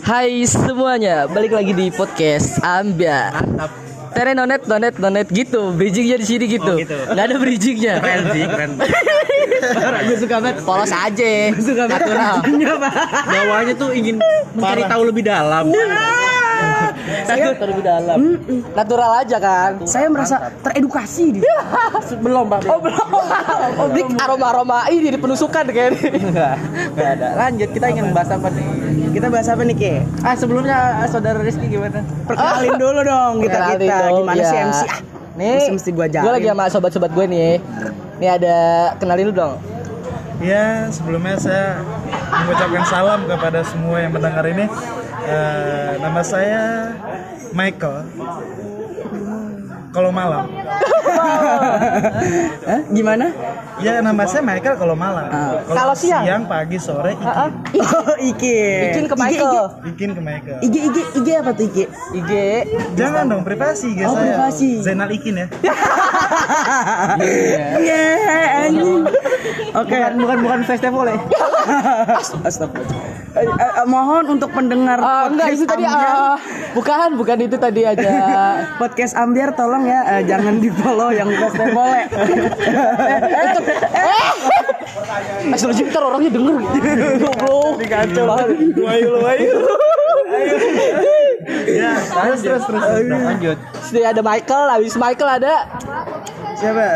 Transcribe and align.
Hai 0.00 0.42
semuanya, 0.48 1.28
balik 1.28 1.52
lagi 1.52 1.76
di 1.76 1.92
podcast 1.92 2.56
Ambia. 2.64 3.30
Tere 4.10 4.34
nonet 4.34 4.66
nonet 4.66 4.98
nonet 4.98 5.28
gitu, 5.30 5.70
bridgingnya 5.76 6.18
di 6.18 6.26
sini 6.26 6.44
gitu. 6.50 6.74
Oh, 6.74 6.80
gitu. 6.80 6.96
Nggak 7.14 7.24
ada 7.30 7.36
bridgingnya. 7.38 7.94
Keren 8.02 8.22
sih, 8.34 8.42
keren. 8.48 8.70
Gue 10.08 10.16
suka 10.18 10.36
banget. 10.42 10.56
Polos 10.66 10.90
aja. 10.90 11.32
Suka 11.60 11.84
Natural. 11.86 12.36
Bawahnya 13.28 13.74
tuh 13.78 13.90
ingin 13.94 14.18
mencari 14.56 14.82
tahu 14.88 15.02
lebih 15.06 15.22
dalam. 15.28 15.70
Saya 17.24 17.52
lebih 17.52 17.82
dalam. 17.82 18.18
Natural 18.72 19.10
aja 19.20 19.36
kan. 19.36 19.70
Saya 19.84 20.06
merasa 20.06 20.36
teredukasi 20.60 21.24
di 21.34 21.40
belum 22.24 22.44
pak. 22.48 22.60
Oh 22.66 22.78
belum. 22.78 23.08
Oh 23.80 23.88
Dik 23.88 24.12
aroma 24.16 24.46
aroma 24.50 24.78
ini 24.88 25.08
di 25.08 25.18
penusukan 25.18 25.64
kayaknya. 25.64 26.10
Enggak, 26.20 26.54
enggak 26.92 27.08
ada. 27.16 27.28
Lanjut, 27.38 27.68
kita 27.72 27.86
ingin 27.88 28.06
bahas 28.10 28.28
apa 28.28 28.48
nih? 28.50 28.66
Kita 29.10 29.26
bahas 29.26 29.48
apa 29.48 29.62
nih 29.62 29.76
Ki? 29.76 29.94
Ah, 30.20 30.34
sebelumnya 30.34 30.76
ah, 31.00 31.08
saudara 31.08 31.40
Rizky 31.40 31.66
gimana? 31.66 32.02
Perkenalin 32.24 32.74
dulu 32.76 33.00
dong 33.02 33.32
kita 33.40 33.58
kita 33.74 33.96
gimana 34.12 34.42
sih 34.42 34.58
MC 34.60 34.80
ah. 34.84 34.98
Nih, 35.30 35.56
Mesti- 35.56 35.72
mesti 35.72 35.90
gua 35.90 36.06
Gue 36.06 36.14
jalin. 36.14 36.32
lagi 36.36 36.48
sama 36.48 36.64
sobat-sobat 36.68 37.10
gue 37.10 37.24
nih. 37.26 37.52
Nih 38.18 38.28
ada 38.28 38.56
kenalin 38.98 39.30
lu 39.30 39.34
dong. 39.34 39.56
Ya, 40.40 40.88
sebelumnya 40.88 41.36
saya 41.36 41.84
mengucapkan 42.32 42.84
salam 42.84 43.20
kepada 43.24 43.60
semua 43.62 44.00
yang 44.00 44.10
mendengar 44.10 44.44
ini. 44.44 44.64
Eh, 45.20 45.90
nama 45.98 46.20
saya 46.22 46.62
Michael. 47.50 48.06
Kalau 49.90 50.14
malam, 50.14 50.46
Hah? 52.62 52.80
Gimana? 52.94 53.26
ya 53.82 53.98
nama 53.98 54.22
saya 54.22 54.38
Michael 54.38 54.78
kalau 54.78 54.94
malam. 54.94 55.26
Kalau 55.66 55.98
siang? 55.98 56.22
siang, 56.22 56.42
pagi, 56.46 56.78
sore, 56.78 57.18
ikin, 57.18 57.26
Oh, 57.90 58.14
Iki. 58.14 58.60
Bikin 58.86 59.04
ke 59.10 59.16
Michael. 59.18 59.66
ikin 59.90 60.10
ke 60.14 60.22
Michael. 60.22 60.58
IG 60.62 60.76
IG 60.86 60.96
IG 61.18 61.28
apa 61.34 61.50
tuh 61.50 61.66
Iki? 61.66 61.84
IG. 62.14 62.32
Jangan 62.94 63.26
dong 63.26 63.42
privasi, 63.42 63.98
guys 63.98 64.06
Oh, 64.06 64.14
saya. 64.14 64.30
privasi. 64.30 64.78
Zainal 64.78 65.10
Ikin 65.10 65.34
ya. 65.36 65.46
Iya, 67.80 68.02
anjing. 68.62 69.02
Oke. 69.74 69.96
Bukan 69.98 70.12
bukan 70.22 70.38
bukan 70.40 70.60
festival 70.62 71.04
ya. 71.08 71.18
Astagfirullah. 72.46 73.09
Eh, 73.30 73.46
eh, 73.46 73.72
eh, 73.78 73.86
mohon 73.86 74.26
untuk 74.34 74.50
pendengar 74.50 74.98
Ah, 74.98 75.30
enggak 75.30 75.54
itu 75.54 75.62
tadi 75.62 75.86
ah, 75.86 76.34
bukan 76.74 77.14
bukan 77.14 77.38
itu 77.46 77.56
tadi 77.62 77.86
aja. 77.86 78.10
podcast 78.82 79.14
Ambiar 79.14 79.54
tolong 79.54 79.86
ya 79.86 80.18
eh, 80.18 80.22
jangan 80.26 80.58
di 80.58 80.66
follow 80.66 81.14
yang 81.14 81.30
festival 81.30 81.86
ya. 81.94 82.06
Eh, 85.46 85.58
selanjutnya 85.58 85.94
ntar 85.94 86.04
orangnya 86.10 86.30
denger 86.34 86.54
Goblok. 87.22 87.74
Dikacau. 87.78 88.26
Wayu 88.82 89.10
wayu. 89.22 89.54
Ya, 91.70 91.92
terus 91.98 92.40
terus 92.42 92.62
terus. 92.66 92.82
Lanjut. 92.82 93.58
Sini 93.86 94.06
ada 94.06 94.22
Michael, 94.22 94.64
habis 94.74 94.94
Michael 94.98 95.30
ada 95.42 95.54
Siapa? 96.60 96.88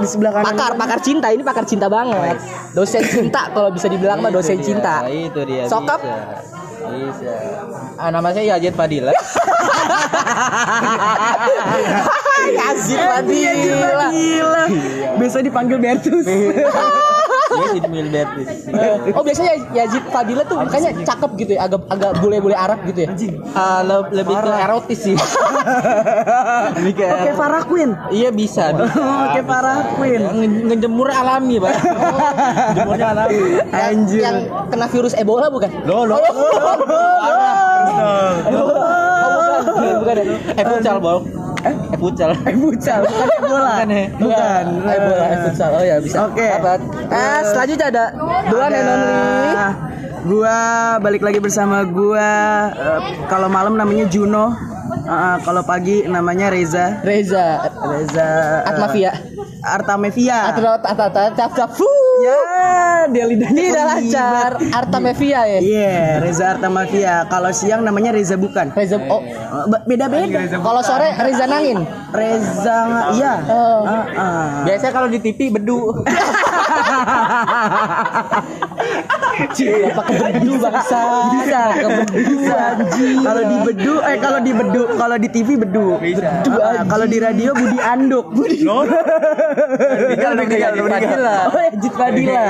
Di 0.00 0.06
sebelah 0.08 0.32
kanan. 0.32 0.46
pakar, 0.48 0.72
pakar 0.80 1.00
cinta. 1.04 1.28
Ini 1.28 1.44
pakar 1.44 1.68
cinta 1.68 1.86
banget. 1.92 2.40
Dosen 2.72 3.04
cinta 3.04 3.52
kalau 3.52 3.68
bisa 3.68 3.92
dibilang 3.92 4.24
mah 4.24 4.32
dosen 4.32 4.56
cinta. 4.64 5.04
Nah, 5.04 5.12
itu 5.12 5.40
dia. 5.44 5.68
Sokap. 5.68 6.00
Bisa. 6.00 6.48
Bisa. 6.82 7.32
Ah, 8.00 8.08
nama 8.08 8.32
saya 8.32 8.56
Yazid 8.56 8.72
Fadila. 8.72 9.12
Yazid 12.58 12.98
Fadila. 12.98 14.08
Besok 15.20 15.44
dipanggil 15.44 15.76
Bertus. 15.76 16.24
Yazid. 17.54 17.84
Oh 19.16 19.22
biasanya 19.22 19.54
Yazid 19.72 20.04
Fadila 20.08 20.42
tuh 20.42 20.56
makanya 20.58 20.90
cakep 20.98 21.30
gitu 21.36 21.52
ya, 21.54 21.66
agak 21.66 21.80
agak 21.88 22.10
bule-bule 22.18 22.54
Arab 22.54 22.80
gitu 22.84 23.04
ya. 23.04 23.08
Ah, 23.52 23.80
le- 23.82 24.08
lebih 24.12 24.34
ke 24.34 24.50
erotis 24.50 24.98
sih. 25.00 25.16
Oke, 26.82 27.32
Farah 27.34 27.62
Queen. 27.64 27.90
Iya 28.08 28.30
bisa. 28.30 28.72
bisa. 28.72 28.72
Oke, 29.28 29.40
Farah 29.42 29.78
Queen. 29.94 30.20
Nge- 30.22 30.62
ngejemur 30.68 31.08
alami, 31.08 31.56
Pak. 31.58 31.74
Jemurnya 32.74 33.06
alami. 33.12 33.38
Anjir. 33.68 34.20
Yang 34.22 34.36
kena 34.68 34.86
virus 34.88 35.14
Ebola 35.14 35.46
bukan? 35.48 35.70
Lo 35.84 36.04
lo. 36.04 36.16
Oh, 36.16 36.24
bukan, 39.68 39.94
bukan 40.02 40.14
ya. 40.16 40.24
Eh 40.54 40.64
futsal, 40.64 40.96
Bol. 40.98 41.18
Eh, 41.62 41.74
eh 41.94 41.98
futsal. 41.98 42.30
Eh, 42.34 42.54
bukan 42.58 43.00
bola. 43.46 43.74
Bukan? 43.86 44.08
Bukan. 44.18 44.64
Eh, 44.82 44.98
bola, 44.98 45.24
eh, 45.24 45.38
futsal. 45.46 45.70
Oh 45.74 45.84
ya 45.84 45.96
bisa. 46.02 46.16
Oke. 46.26 46.46
Dapat. 46.46 46.80
Eh, 47.06 47.40
selanjutnya 47.46 47.86
ada 47.90 48.04
dua 48.50 48.64
and 48.70 48.88
only. 48.90 49.14
Gua 50.22 50.58
balik 51.02 51.22
lagi 51.26 51.42
bersama 51.42 51.82
gua 51.82 52.30
eh, 52.74 53.00
kalau 53.26 53.50
malam 53.50 53.74
namanya 53.74 54.06
Juno. 54.06 54.71
Eh, 55.02 55.36
kalau 55.42 55.62
pagi 55.62 56.06
namanya 56.06 56.46
Reza. 56.46 57.02
Reza 57.02 57.58
Reza 57.90 58.28
Atmavia. 58.62 59.10
Artamevia. 59.62 60.38
Atau 60.50 60.62
atau 60.78 61.04
atau 61.42 61.78
Ya, 62.22 62.38
dia 63.10 63.24
lidahnya 63.26 63.58
Ini 63.58 63.70
udah 63.72 63.86
lancar. 63.88 64.50
Artamevia 64.70 65.40
ya. 65.42 65.58
Iya, 65.58 66.22
Reza 66.22 66.54
Artamavia. 66.54 67.26
Kalau 67.26 67.50
siang 67.50 67.82
namanya 67.82 68.14
Reza 68.14 68.38
bukan. 68.38 68.70
Reza 68.72 69.02
oh 69.02 69.22
be- 69.66 69.82
Beda-beda. 69.88 70.46
kalau 70.54 70.82
sore 70.82 71.10
Reza 71.16 71.50
Nangin. 71.50 71.82
Reza 72.14 72.76
nggak- 72.86 73.08
iya. 73.18 73.34
Oh. 73.48 73.82
Ah, 73.82 74.06
ah. 74.14 74.62
Biasanya 74.62 74.92
kalau 74.92 75.08
di 75.10 75.18
TV 75.18 75.50
bedu. 75.50 75.82
Apa 79.32 80.02
kebedu 80.08 80.52
bangsa? 80.60 81.00
Bisa, 81.32 81.62
bisa. 82.12 82.60
Kalau 83.22 83.42
di 83.42 83.56
bedu, 83.64 83.94
eh 84.04 84.16
kalau 84.20 84.40
di 84.42 84.52
bedu, 84.52 84.82
kalau 84.96 85.16
di 85.16 85.28
TV 85.32 85.48
bedu. 85.56 85.86
Bedu. 85.98 86.50
Ah, 86.60 86.84
kalau 86.84 87.06
di 87.08 87.18
radio 87.18 87.50
Budi 87.56 87.78
Anduk. 87.80 88.26
Budi. 88.32 88.60
Tinggal 90.12 90.32
dong 90.36 90.48
kayak 90.48 90.70
Fadila. 90.76 91.36
Oh, 91.48 91.60
ya, 91.60 91.70
Jit 91.80 91.94
Fadila. 91.94 92.44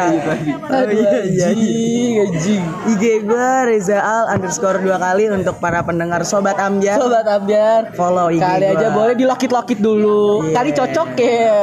Oh, 0.72 0.84
iya, 0.90 1.18
iya. 1.26 1.46
Anjing, 1.52 2.12
anjing. 2.26 2.62
IG 2.96 3.02
gue 3.24 3.50
Reza 3.68 3.98
Al 4.02 4.24
underscore 4.36 4.82
dua 4.82 4.98
kali 4.98 5.30
untuk 5.30 5.58
para 5.62 5.82
pendengar 5.86 6.26
Sobat 6.26 6.58
Ambiar. 6.58 6.98
Sobat 6.98 7.26
Ambiar, 7.26 7.94
Follow 7.94 8.28
IG 8.32 8.42
kali 8.42 8.66
gua. 8.66 8.74
aja 8.78 8.86
boleh 8.90 9.14
dilokit-lokit 9.14 9.78
dulu. 9.78 10.48
Iya. 10.48 10.54
Kali 10.58 10.70
cocok 10.74 11.08
ya. 11.18 11.62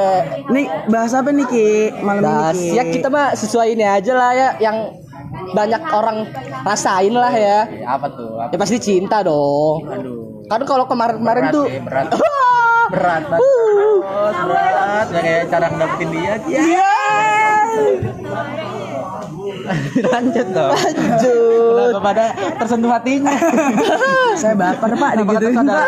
Nih 0.49 0.65
bahas 0.87 1.11
apa 1.13 1.29
nih 1.29 1.45
Ki 1.49 1.71
malam 2.01 2.53
ini 2.55 2.73
Ki? 2.73 2.77
ya 2.77 2.83
kita 2.87 3.07
mah 3.09 3.33
sesuai 3.33 3.73
ini 3.73 3.85
aja 3.85 4.13
lah 4.13 4.31
ya 4.33 4.49
yang 4.61 4.77
banyak 5.53 5.81
orang 5.91 6.17
rasain 6.63 7.13
lah 7.13 7.33
ya. 7.33 7.59
Apa 7.85 8.07
tuh? 8.13 8.31
Apa? 8.39 8.51
Ya 8.53 8.57
pasti 8.57 8.77
cinta 8.81 9.23
dong. 9.23 9.85
Aduh. 9.87 10.45
Kan 10.49 10.61
kalau 10.65 10.89
kemarin-kemarin 10.89 11.43
Berat 11.45 11.53
tuh 11.53 11.65
sih, 11.69 11.79
berat. 11.85 12.05
Berat 12.93 13.23
banget. 13.29 13.45
Terus 13.45 14.37
berat. 14.49 15.07
Ya 15.13 15.19
kayak 15.21 15.43
cara 15.53 15.65
dapetin 15.69 16.09
dia. 16.09 16.33
Iya. 16.49 16.95
Lanjut 20.09 20.47
dong. 20.49 20.73
Lanjut. 20.73 21.93
Kenapa 21.93 21.99
pada 22.01 22.25
tersentuh 22.57 22.89
hatinya? 22.89 23.33
Saya 24.41 24.55
baper 24.57 24.91
Pak 24.97 25.11
digituin 25.21 25.65
Pak. 25.69 25.85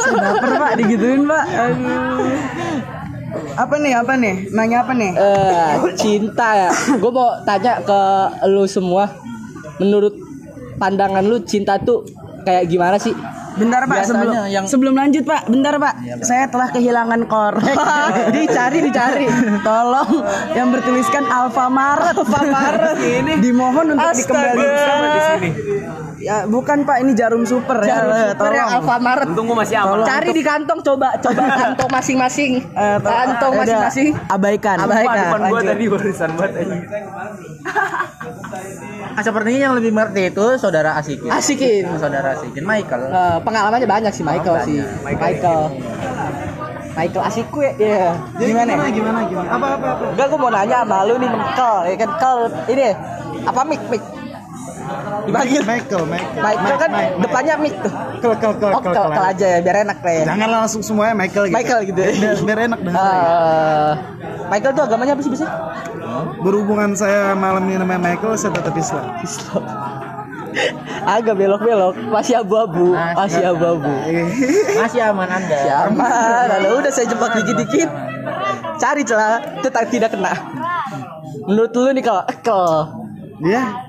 Saya 0.00 0.14
baper 0.16 0.50
Pak 0.56 0.72
digituin 0.80 1.22
Pak. 1.28 1.44
Aduh. 1.52 2.96
Apa 3.56 3.74
nih? 3.80 3.92
Apa 3.96 4.12
nih? 4.20 4.34
Nanya 4.52 4.84
apa 4.84 4.92
nih? 4.92 5.10
Eh, 5.16 5.72
cinta 5.96 6.48
ya. 6.52 6.70
Gue 7.00 7.08
mau 7.08 7.40
tanya 7.48 7.80
ke 7.80 8.00
lu 8.52 8.68
semua. 8.68 9.08
Menurut 9.80 10.12
pandangan 10.76 11.24
lu 11.24 11.40
cinta 11.40 11.80
tuh 11.80 12.04
kayak 12.44 12.68
gimana 12.68 13.00
sih? 13.00 13.16
Bentar 13.56 13.82
Pak, 13.82 13.96
Biasanya 13.96 14.06
sebelum 14.06 14.34
yang- 14.46 14.66
sebelum 14.68 14.94
lanjut 14.94 15.24
Pak, 15.24 15.40
bentar 15.48 15.74
Pak. 15.76 15.94
Saya 16.20 16.44
telah 16.46 16.68
kehilangan 16.68 17.20
korek. 17.24 17.76
dicari, 18.36 18.78
dicari. 18.84 19.26
Tolong 19.60 20.10
yang 20.52 20.68
bertuliskan 20.68 21.24
Alfamaret. 21.24 22.12
Alfamaret 22.12 23.00
ini. 23.00 23.32
Dimohon 23.40 23.96
untuk 23.96 24.12
dikembalikan 24.12 24.96
di 25.00 25.20
sini. 25.20 25.50
Ya, 26.16 26.42
bukan 26.42 26.82
Pak, 26.82 27.04
ini 27.04 27.12
jarum 27.12 27.44
super 27.44 27.76
ya. 27.80 28.00
Jarum 28.00 28.12
super 28.32 28.40
Tolong. 28.40 28.56
yang 28.56 28.68
Alfamaret. 28.80 29.26
Untung 29.28 29.44
gua 29.46 29.56
masih 29.60 29.76
Tolong 29.78 30.06
Cari 30.06 30.28
di 30.32 30.42
kantong 30.42 30.80
coba, 30.82 31.08
coba 31.16 31.42
kantong 31.60 31.90
masing-masing. 31.92 32.52
Eh, 32.60 32.96
tolong. 33.00 33.16
Kantong 33.16 33.52
Udah, 33.52 33.60
masing-masing. 33.64 34.08
Abaikan. 34.28 34.76
Abaikan. 34.80 35.26
Barisan 35.86 36.30
buat 36.36 36.52
aja. 36.52 36.76
Ah, 39.16 39.24
sepertinya 39.24 39.72
yang 39.72 39.74
lebih 39.80 39.96
mengerti 39.96 40.28
itu 40.28 40.46
saudara 40.60 40.92
Asikin. 41.00 41.32
Asikin. 41.32 41.88
Saudara 41.96 42.36
Asikin 42.36 42.60
Michael. 42.68 43.08
Eh, 43.08 43.38
pengalamannya 43.40 43.88
banyak 43.88 44.12
sih 44.12 44.20
Michael 44.20 44.56
sih. 44.68 44.76
Michael. 45.00 45.60
Michael 46.96 47.22
Asiku 47.24 47.64
ya. 47.64 47.72
Iya. 47.80 48.06
Gimana? 48.36 48.88
Gimana 48.92 49.20
gimana? 49.24 49.48
Apa 49.56 49.66
apa 49.80 49.86
apa? 49.96 50.04
Enggak, 50.12 50.26
gue 50.28 50.40
mau 50.40 50.52
nanya 50.52 50.84
sama 50.84 50.98
lu 51.08 51.16
nih, 51.16 51.28
Michael. 51.32 51.76
Ya 51.88 51.94
kan, 51.96 52.10
Kel, 52.20 52.38
ini 52.68 52.86
apa 53.48 53.60
Mik, 53.64 53.82
Mik? 53.88 54.02
Dipanggil 55.26 55.62
Michael, 55.66 56.04
Michael. 56.06 56.42
Michael 56.42 56.76
kan 56.78 56.90
Mike. 56.94 57.12
depannya 57.18 57.54
Mik 57.58 57.74
tuh. 57.82 57.92
Kel 58.22 58.32
kel 58.38 58.52
kel 58.62 58.70
Oh, 58.70 58.80
kel, 58.80 58.94
Kel, 58.94 59.24
aja 59.26 59.46
ya, 59.46 59.58
biar 59.58 59.76
enak 59.82 59.98
lah 60.00 60.12
ya. 60.12 60.24
Jangan 60.30 60.48
langsung 60.62 60.82
semuanya 60.86 61.14
Michael 61.18 61.44
gitu. 61.50 61.56
Michael 61.58 61.80
gitu. 61.90 62.00
Biar, 62.00 62.36
biar 62.46 62.58
enak 62.70 62.80
dengar. 62.82 63.02
Eh, 63.02 63.92
Michael 64.46 64.72
tuh 64.78 64.82
agamanya 64.86 65.12
apa 65.18 65.22
sih 65.26 65.30
biasanya? 65.34 65.52
Berhubungan 66.40 66.90
saya 66.94 67.34
malam 67.34 67.66
ini 67.66 67.76
namanya 67.82 68.00
Michael, 68.00 68.38
saya 68.38 68.54
tetap 68.54 68.74
Islam. 68.78 69.04
Islam. 69.20 69.64
Agak 71.04 71.36
belok-belok, 71.36 71.94
masih 72.08 72.40
abu-abu, 72.40 72.96
masih 72.96 73.44
abu-abu. 73.44 73.92
Masih 74.80 75.04
aman 75.04 75.28
Anda. 75.28 75.58
Aman, 75.84 76.44
lalu 76.48 76.80
udah 76.80 76.92
saya 76.94 77.06
jebak 77.12 77.36
dikit-dikit. 77.36 77.90
Cari 78.80 79.02
celah, 79.04 79.60
tetap 79.60 79.84
tidak 79.92 80.16
kena. 80.16 80.32
Menurut 81.44 81.70
lu 81.76 81.92
nih 81.92 82.04
kalau 82.04 82.24
kalau 82.40 82.74
ya 83.44 83.85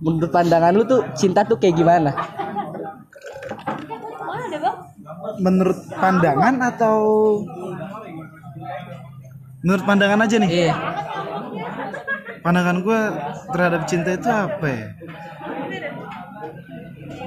menurut 0.00 0.30
pandangan 0.32 0.72
lu 0.72 0.82
tuh 0.84 1.00
cinta 1.14 1.44
tuh 1.44 1.56
kayak 1.60 1.76
gimana? 1.76 2.12
menurut 5.40 5.78
pandangan 5.96 6.54
atau 6.60 6.96
menurut 9.64 9.84
pandangan 9.84 10.24
aja 10.24 10.36
nih 10.40 10.50
Iya. 10.68 10.74
pandangan 12.40 12.76
gue 12.80 13.00
terhadap 13.52 13.82
cinta 13.84 14.16
itu 14.16 14.28
apa 14.28 14.66
ya 14.68 14.86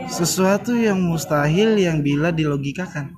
sesuatu 0.09 0.73
yang 0.77 1.01
mustahil 1.01 1.77
yang 1.77 2.01
bila 2.01 2.29
dilogikakan 2.29 3.13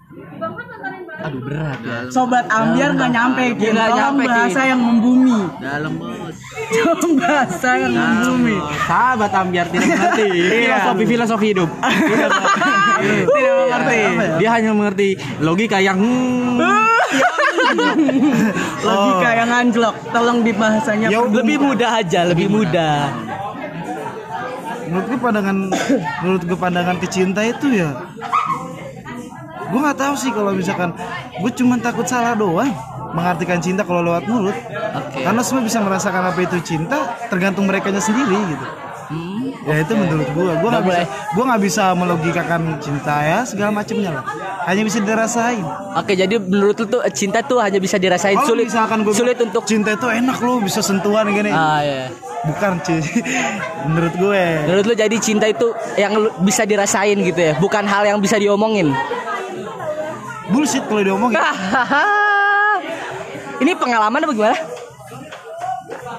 Aduh 1.26 1.42
berat 1.42 1.82
ya. 1.82 2.06
Sobat 2.14 2.46
ambiar 2.54 2.94
nggak 2.94 3.10
nyampe, 3.10 3.58
Tolong 3.58 3.98
nyampe, 3.98 4.24
bahasa 4.30 4.62
yang 4.70 4.78
membumi. 4.78 5.42
Dalam 5.58 5.98
Tolong 6.66 7.14
bahasa 7.18 7.70
yang 7.78 7.94
membumi. 7.94 8.58
Sahabat 8.86 9.32
ambiar 9.34 9.68
tidak 9.70 9.88
mengerti 9.88 10.30
filosofi 10.66 11.04
filosofi 11.06 11.46
hidup. 11.54 11.70
tidak 13.36 13.54
mengerti. 13.62 14.00
Dia 14.42 14.50
hanya 14.54 14.72
mengerti 14.74 15.10
logika 15.40 15.78
yang 15.78 15.98
hmm, 16.00 16.58
Logika 18.88 19.30
yang 19.36 19.50
anjlok. 19.52 19.96
Tolong 20.10 20.40
di 20.42 20.52
bahasanya. 20.54 21.08
Ya, 21.10 21.20
Lebih 21.22 21.58
mudah 21.60 21.92
aja, 22.00 22.22
lebih 22.26 22.48
mudah. 22.50 22.98
menurut 24.86 25.06
gue 25.10 25.18
pandangan 25.18 25.58
menurut 26.22 26.44
gue 26.46 26.56
pandangan 26.56 26.96
ke 27.02 27.08
cinta 27.10 27.42
itu 27.42 27.74
ya 27.74 27.90
gue 29.66 29.80
nggak 29.82 29.98
tahu 29.98 30.14
sih 30.14 30.30
kalau 30.30 30.54
misalkan 30.54 30.94
gue 31.42 31.52
cuma 31.58 31.82
takut 31.82 32.06
salah 32.06 32.38
doang 32.38 32.70
mengartikan 33.16 33.64
cinta 33.64 33.88
kalau 33.88 34.04
lewat 34.04 34.28
mulut. 34.28 34.58
Karena 35.16 35.42
semua 35.42 35.64
bisa 35.64 35.80
merasakan 35.80 36.36
apa 36.36 36.40
itu 36.44 36.60
cinta 36.62 37.16
tergantung 37.32 37.64
mereka 37.66 37.90
sendiri 37.96 38.36
gitu. 38.36 38.66
Ya 39.66 39.82
itu 39.82 39.94
menurut 39.98 40.30
gue 40.34 40.44
gue 40.62 40.70
nggak 40.70 40.86
bisa 40.86 41.02
gue 41.34 41.44
nggak 41.46 41.62
bisa 41.62 41.84
melogikakan 41.94 42.62
cinta 42.82 43.16
ya 43.22 43.40
segala 43.46 43.70
macamnya 43.74 44.22
lah. 44.22 44.24
Hanya 44.66 44.82
bisa 44.82 44.98
dirasain. 44.98 45.62
Oke, 45.94 46.18
jadi 46.18 46.42
menurut 46.42 46.74
lu 46.82 46.86
tuh 46.90 47.02
cinta 47.14 47.46
tuh 47.46 47.62
hanya 47.62 47.78
bisa 47.78 48.02
dirasain. 48.02 48.34
Kalau 48.34 48.50
sulit 48.50 48.66
misalkan 48.66 49.06
gue 49.06 49.14
sulit 49.14 49.38
untuk 49.38 49.62
cinta 49.70 49.94
itu 49.94 50.10
enak 50.10 50.38
loh 50.42 50.58
bisa 50.58 50.82
sentuhan 50.82 51.30
gini. 51.30 51.54
Ah 51.54 51.82
ya. 51.86 52.10
bukan 52.46 52.78
cuy. 52.82 53.02
Menurut 53.90 54.14
gue. 54.18 54.44
Menurut 54.70 54.86
lu 54.90 54.94
jadi 54.98 55.18
cinta 55.22 55.46
itu 55.50 55.70
yang 55.98 56.14
bisa 56.42 56.66
dirasain 56.66 57.18
gitu 57.18 57.42
ya, 57.42 57.54
bukan 57.62 57.86
hal 57.86 58.06
yang 58.06 58.18
bisa 58.18 58.38
diomongin. 58.42 58.90
bullshit 60.46 60.86
kalau 60.86 61.02
diomongin 61.02 61.42
Ini 63.58 63.72
pengalaman 63.76 64.20
apa 64.20 64.34
gimana? 64.34 64.58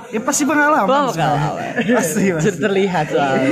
ya 0.07 0.23
pasti 0.23 0.47
pengalaman 0.47 0.87
Oh, 0.87 1.11
pengalaman. 1.11 1.83
pasti 1.91 2.31
pasti 2.31 2.51
Terlihat 2.57 3.11
soalnya. 3.11 3.51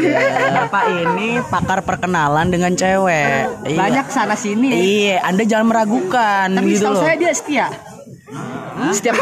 Bapak 0.56 0.84
ini 0.88 1.42
pakar 1.42 1.82
perkenalan 1.82 2.46
dengan 2.46 2.72
cewek. 2.72 3.66
Iya. 3.66 3.74
Banyak 3.74 4.06
sana 4.08 4.32
sini. 4.34 4.70
Iya, 4.70 5.18
Anda 5.20 5.42
jangan 5.42 5.66
meragukan 5.68 6.46
Tapi 6.54 6.70
gitu 6.70 6.86
loh. 6.86 7.02
saya 7.02 7.18
dia 7.18 7.32
setia. 7.32 7.66
Setiap 8.90 9.14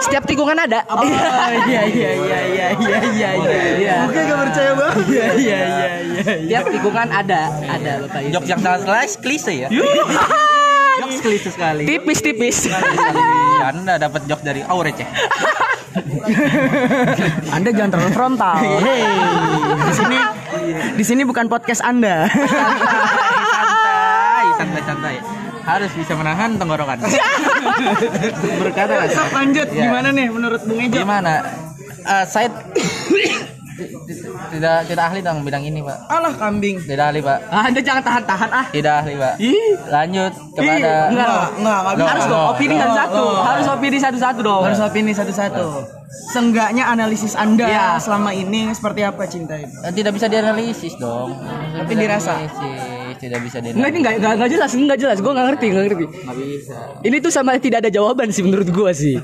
setiap 0.00 0.22
tikungan 0.24 0.54
ada. 0.56 0.82
Iya, 1.00 1.22
iya, 1.62 1.82
iya, 1.86 2.10
iya, 2.12 2.40
iya, 2.44 2.66
iya, 2.74 3.30
iya, 3.32 3.60
iya. 3.76 3.94
Oke 4.04 4.20
gak 4.20 4.38
percaya 4.42 4.70
banget 4.72 4.96
Iya, 5.06 5.26
iya, 5.34 5.58
iya, 5.58 5.86
iya. 6.02 6.22
Setiap 6.22 6.64
tikungan 6.68 7.08
ada, 7.08 7.40
ada 7.62 7.92
Bapak 8.00 8.20
ini. 8.20 8.30
jok 8.30 8.44
yang 8.44 8.60
sangat 8.60 8.82
klise 9.16 9.52
ya. 9.56 9.68
jok 10.98 11.10
klise 11.20 11.48
sekali. 11.48 11.82
Tipis-tipis. 11.84 12.66
Anda 13.62 13.94
dapat 13.96 14.26
jok 14.26 14.40
dari 14.42 14.66
oh 14.66 14.82
receh. 14.82 15.06
Anda 17.54 17.70
jangan 17.70 17.90
terlalu 17.92 18.10
frontal. 18.10 18.56
Hey, 18.80 19.04
di 19.78 19.92
sini 19.92 20.18
di 20.96 21.04
sini 21.04 21.22
bukan 21.22 21.46
podcast 21.46 21.84
Anda. 21.84 22.26
santai, 23.52 24.46
santai, 24.58 24.82
santai. 24.82 25.14
Harus 25.62 25.94
bisa 25.94 26.18
menahan 26.18 26.58
tenggorokan. 26.58 26.98
Berkata 28.58 28.92
lah. 28.98 29.06
Lanjut, 29.30 29.68
Ya. 29.70 29.86
gimana 29.86 30.10
nih 30.10 30.26
menurut 30.26 30.60
Bung 30.66 30.82
Ejo? 30.82 30.98
Gimana? 30.98 31.38
Eh, 32.02 32.24
saya 32.26 32.50
tidak 34.52 34.76
tidak 34.86 35.04
ahli 35.08 35.20
dong 35.20 35.42
bidang 35.42 35.62
ini 35.62 35.80
pak. 35.80 35.98
Alah 36.06 36.34
kambing. 36.34 36.76
Tidak 36.82 37.04
ahli 37.04 37.20
pak. 37.20 37.38
Ah, 37.48 37.68
Anda 37.68 37.80
jangan 37.80 38.02
tahan-tahan 38.02 38.50
ah. 38.50 38.66
Tidak 38.68 38.94
ahli 38.94 39.14
pak. 39.16 39.34
Lanjut 39.88 40.32
kepada. 40.52 40.92
Enggak, 41.08 41.08
Enggak, 41.12 41.50
enggak, 41.56 41.80
enggak 41.92 42.08
Harus 42.08 42.24
dong 42.26 42.46
opini 42.52 42.74
satu-satu. 42.76 43.24
Harus 43.40 43.66
opini 43.68 43.98
satu-satu 43.98 44.40
dong. 44.40 44.62
Harus 44.62 44.80
opini 44.80 45.12
satu-satu. 45.12 45.66
Seenggaknya 46.32 46.84
analisis 46.86 47.32
Anda 47.32 47.64
Iya. 47.64 47.86
selama 47.96 48.32
ini 48.32 48.68
seperti 48.72 49.00
apa 49.00 49.24
cinta 49.24 49.56
itu? 49.56 49.72
Tidak 49.72 50.12
bisa 50.12 50.28
dianalisis 50.28 50.92
dong. 50.96 51.32
Tidak 51.32 51.78
Tapi 51.78 51.92
bisa 51.92 52.00
dirasa. 52.00 52.32
dianalisis, 52.36 52.80
Tidak 53.22 53.38
bisa 53.38 53.56
Enggak 53.56 53.70
dianalisis. 53.70 53.86
ini 53.86 53.98
enggak 54.02 54.14
enggak, 54.18 54.32
enggak 54.34 54.50
jelas, 54.50 54.70
enggak 54.74 54.98
jelas. 54.98 55.16
Gua 55.18 55.30
enggak 55.30 55.46
ngerti, 55.48 55.66
enggak 55.70 55.84
ngerti. 55.86 56.04
Nggak 56.10 56.36
bisa. 56.36 56.76
Ini 57.00 57.16
tuh 57.18 57.30
sama 57.30 57.50
tidak 57.56 57.78
ada 57.80 57.90
jawaban 57.90 58.28
sih 58.28 58.42
menurut 58.42 58.68
gua 58.68 58.90
sih. 58.92 59.14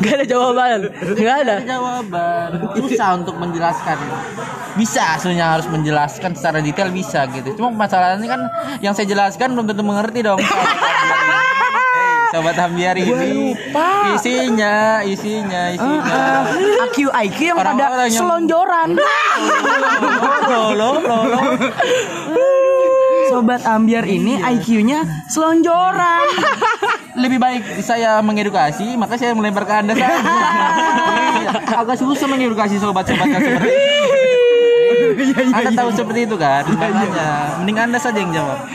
Enggak 0.00 0.14
ada 0.14 0.26
jawaban. 0.26 0.78
Enggak 0.88 1.36
ada. 1.44 1.54
Ada 1.54 1.68
jawaban. 1.68 2.48
Susah 2.74 3.08
untuk 3.14 3.36
menjelaskan. 3.36 3.96
Bisa, 4.72 5.20
sebenarnya 5.20 5.46
harus 5.52 5.68
menjelaskan 5.68 6.32
secara 6.32 6.58
detail 6.58 6.88
bisa 6.88 7.28
gitu. 7.28 7.52
Cuma 7.54 7.68
masalahnya 7.68 8.24
kan 8.24 8.40
yang 8.80 8.96
saya 8.96 9.04
jelaskan 9.04 9.52
belum 9.52 9.68
tentu 9.68 9.84
mengerti 9.84 10.24
dong. 10.24 10.40
Sobat 12.32 12.56
Hambiari 12.56 13.04
ini 13.04 13.52
isinya, 14.16 15.04
isinya, 15.04 15.68
isinya. 15.68 16.48
AQ 16.80 16.96
IQ 17.12 17.38
yang 17.44 17.60
pada 17.60 17.76
Orang-orang 17.76 18.08
yang- 18.08 18.16
selonjoran. 18.16 18.88
Loh, 20.48 20.72
loh, 20.72 20.96
loh, 20.98 21.22
loh. 21.28 21.42
Sobat 23.32 23.64
ambiar 23.64 24.04
ini 24.04 24.36
IQ-nya 24.36 25.24
selonjoran. 25.32 26.28
Lebih 27.24 27.40
baik 27.40 27.80
saya 27.80 28.20
mengedukasi, 28.20 28.92
maka 29.00 29.16
saya 29.16 29.32
melempar 29.32 29.64
ke 29.64 29.72
Anda 29.72 29.96
saja. 29.96 30.20
Agak 31.80 31.96
susah 31.96 32.28
mengedukasi 32.28 32.76
sobat-sobat 32.76 33.24
yang 33.24 33.40
seperti 33.40 33.72
itu. 33.72 35.48
Anda 35.48 35.70
tahu 35.72 35.90
seperti 35.96 36.20
itu 36.28 36.36
kan? 36.36 36.68
Makanya, 36.76 37.56
mending 37.64 37.78
Anda 37.80 37.96
saja 37.96 38.20
yang 38.20 38.36
jawab. 38.36 38.68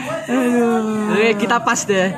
Oke, 1.14 1.38
kita 1.38 1.62
pas 1.62 1.78
deh. 1.86 2.10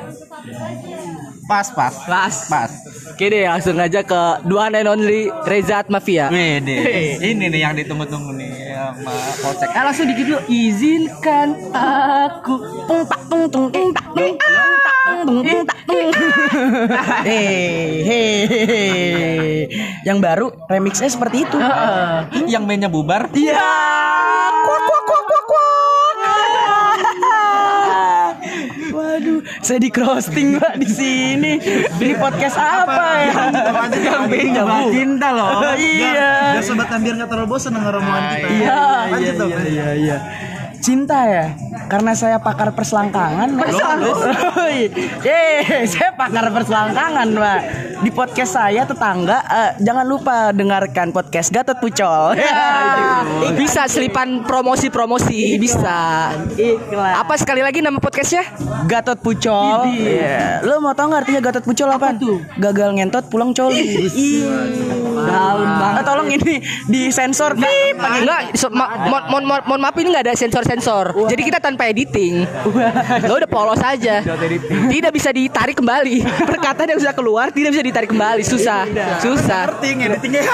Pas, 1.45 1.67
pas. 1.77 1.93
Pas. 2.09 2.35
Pas. 2.49 2.71
Oke 3.13 3.25
deh, 3.29 3.45
langsung 3.45 3.77
aja 3.77 4.01
ke 4.01 4.21
dua 4.49 4.73
and 4.73 4.89
only 4.89 5.29
Reza 5.45 5.85
Mafia. 5.93 6.33
Wede. 6.33 7.21
Ini 7.21 7.53
nih 7.53 7.59
yang 7.61 7.77
ditunggu-tunggu 7.77 8.33
nih 8.33 8.50
sama 8.95 9.11
Polsek. 9.41 9.69
Eh, 9.71 9.83
langsung 9.83 10.05
dikit 10.11 10.25
dulu 10.27 10.39
izinkan 10.51 11.47
aku 11.73 12.55
tung 12.87 13.03
tak 13.07 13.21
tung 13.31 13.45
tung 13.49 13.67
tung 13.71 13.89
tak 13.95 14.07
tung 14.11 14.33
tung 14.37 15.43
tung 15.47 15.63
tak 15.65 15.79
tung. 15.87 16.11
Yang 20.01 20.17
baru 20.19 20.47
remixnya 20.67 21.09
seperti 21.09 21.45
itu. 21.45 21.57
Yang 22.49 22.63
mainnya 22.67 22.89
bubar. 22.91 23.29
Iya. 23.31 23.59
Kuak 24.61 24.81
kuak 24.85 25.03
kuak 25.07 25.23
kuak 25.25 25.43
kuak. 25.49 26.17
Waduh, 28.91 29.39
saya 29.61 29.77
di 29.77 29.89
crossing 29.89 30.57
mbak 30.57 30.73
di 30.81 30.87
sini. 30.89 31.53
Ini 32.01 32.13
podcast 32.17 32.57
apa 32.57 33.05
ya? 33.23 33.33
Yang 33.93 34.23
beda 34.27 34.61
cinta 34.89 35.27
loh. 35.31 35.61
Iya. 35.77 36.31
Biar 36.57 36.63
sobat 36.65 36.89
ambiar 36.89 37.13
nggak 37.21 37.29
terlalu 37.29 37.47
bosan 37.47 37.71
dengan 37.77 37.91
rombongan 37.93 38.23
kita. 38.35 38.47
Iya, 38.49 38.81
Lanjut 39.13 39.33
dong. 39.37 39.49
iya, 39.65 39.87
iya. 39.93 40.17
Cinta 40.81 41.29
ya, 41.29 41.45
karena 41.91 42.15
saya 42.15 42.39
pakar 42.39 42.71
perselangkangan. 42.71 43.49
Eh, 45.21 45.83
saya 45.85 46.15
pakar 46.15 46.47
perselangkangan, 46.49 47.27
Pak. 47.35 47.61
Di 48.01 48.09
podcast 48.09 48.55
saya 48.55 48.87
tetangga, 48.87 49.43
eh, 49.43 49.71
jangan 49.83 50.07
lupa 50.07 50.55
dengarkan 50.55 51.11
podcast 51.11 51.51
Gatot 51.51 51.77
Pucol. 51.83 52.39
bisa 53.61 53.85
selipan 53.91 54.47
promosi-promosi 54.47 55.59
bisa 55.59 56.31
Iklan. 56.55 57.13
apa 57.19 57.35
sekali 57.35 57.61
lagi 57.61 57.83
nama 57.83 57.99
podcastnya 57.99 58.47
Gatot 58.87 59.19
Pucol. 59.19 59.91
Iya. 59.91 60.63
Lo 60.63 60.79
mau 60.79 60.95
tau 60.95 61.11
nggak 61.11 61.27
artinya 61.27 61.41
Gatot 61.43 61.63
Pucol 61.67 61.89
apa? 61.91 62.15
tuh? 62.15 62.39
Gagal 62.57 62.89
ngentot 62.95 63.27
pulang 63.27 63.51
coli. 63.51 64.07
Daun 65.31 65.69
banget. 65.69 66.03
tolong 66.03 66.27
ini 66.29 66.55
disensor. 66.85 67.55
Pip. 67.55 67.95
Enggak, 67.95 68.53
so, 68.53 68.67
ma- 68.69 68.91
mohon 69.01 69.23
mohon 69.25 69.43
mohon- 69.45 69.65
mohon 69.65 69.81
maaf 69.81 69.95
ini 69.95 70.11
nggak 70.11 70.25
ada 70.25 70.35
sensor-sensor. 70.35 71.15
Jadi 71.25 71.41
kita 71.41 71.57
tanpa 71.57 71.87
editing. 71.87 72.43
Lo 73.23 73.37
udah 73.37 73.47
polos 73.47 73.79
aja. 73.79 74.19
Tidak 74.21 75.11
bisa 75.11 75.29
ditarik 75.29 75.73
kembali. 75.73 76.15
Perkataan 76.51 76.87
yang 76.89 76.99
sudah 76.99 77.13
keluar 77.13 77.49
tidak 77.49 77.71
bisa 77.71 77.83
ditarik 77.83 78.09
kembali. 78.09 78.43
Susah. 78.43 78.83
Susah. 79.19 79.71
Editing, 79.73 79.97
editingnya. 80.09 80.43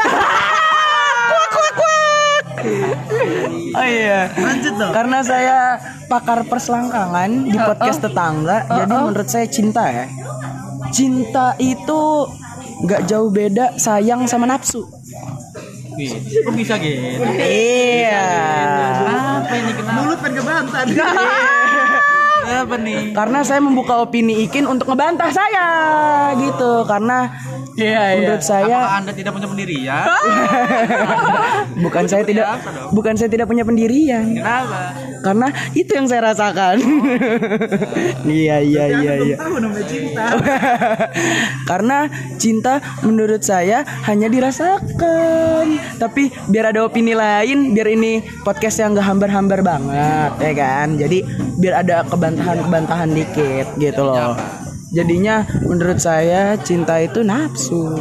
Oh 3.70 3.86
iya. 3.86 4.28
Lanjut 4.34 4.74
dong. 4.76 4.92
Karena 4.92 5.20
saya 5.22 5.58
pakar 6.08 6.44
perselangkangan 6.44 7.30
di 7.46 7.56
podcast 7.56 8.00
tetangga, 8.02 8.66
jadi 8.66 8.90
menurut 8.90 9.28
saya 9.28 9.46
cinta 9.46 9.84
ya. 9.86 10.06
Cinta 10.90 11.54
itu 11.58 12.02
nggak 12.86 13.02
jauh 13.10 13.30
beda 13.32 13.74
sayang 13.80 14.28
sama 14.30 14.46
nafsu. 14.46 14.86
Wih, 15.98 16.14
kok 16.14 16.54
bisa 16.54 16.78
gitu? 16.78 17.02
Iya. 17.42 18.22
Apa 19.42 19.54
ini 19.58 19.72
kenapa? 19.74 19.98
Mulut 19.98 20.20
pengen 20.22 20.36
kebantan. 20.46 20.86
Apa 22.48 22.76
nih? 22.80 23.12
Karena 23.12 23.40
saya 23.44 23.60
membuka 23.60 24.00
opini 24.00 24.48
Ikin 24.48 24.64
untuk 24.64 24.88
ngebantah 24.88 25.30
saya 25.30 25.68
gitu. 26.40 26.88
Karena 26.88 27.28
menurut 27.78 28.42
saya 28.42 28.78
Apakah 28.82 28.98
anda 29.04 29.14
tidak 29.14 29.32
punya 29.38 29.48
pendirian? 29.48 30.06
bukan 31.86 32.04
saya 32.10 32.24
tidak 32.26 32.46
bukan 32.90 33.14
saya 33.14 33.30
tidak 33.30 33.46
punya 33.46 33.64
pendirian. 33.68 34.26
Kenapa? 34.34 34.98
Karena 35.22 35.48
itu 35.76 35.92
yang 35.94 36.08
saya 36.10 36.22
rasakan. 36.34 36.76
Iya 38.26 38.58
iya 38.64 38.84
iya 38.88 39.14
iya. 39.24 39.36
Cinta. 39.88 40.26
Karena 41.70 41.98
cinta 42.40 42.74
menurut 43.04 43.42
saya 43.44 43.86
hanya 44.10 44.32
dirasakan. 44.32 45.66
Tapi 46.00 46.34
biar 46.50 46.72
ada 46.74 46.86
opini 46.88 47.14
lain, 47.14 47.76
biar 47.76 47.88
ini 47.94 48.24
podcast 48.42 48.82
yang 48.82 48.98
gak 48.98 49.06
hambar-hambar 49.06 49.60
banget, 49.62 50.32
ya 50.40 50.54
kan? 50.56 50.88
Jadi 50.98 51.24
biar 51.58 51.84
ada 51.86 52.06
kebantahan-kebantahan 52.38 53.10
dikit 53.10 53.68
gitu 53.82 54.02
loh. 54.06 54.38
Jadinya 54.94 55.44
menurut 55.66 56.00
saya 56.00 56.56
cinta 56.62 57.02
itu 57.02 57.26
nafsu. 57.26 57.98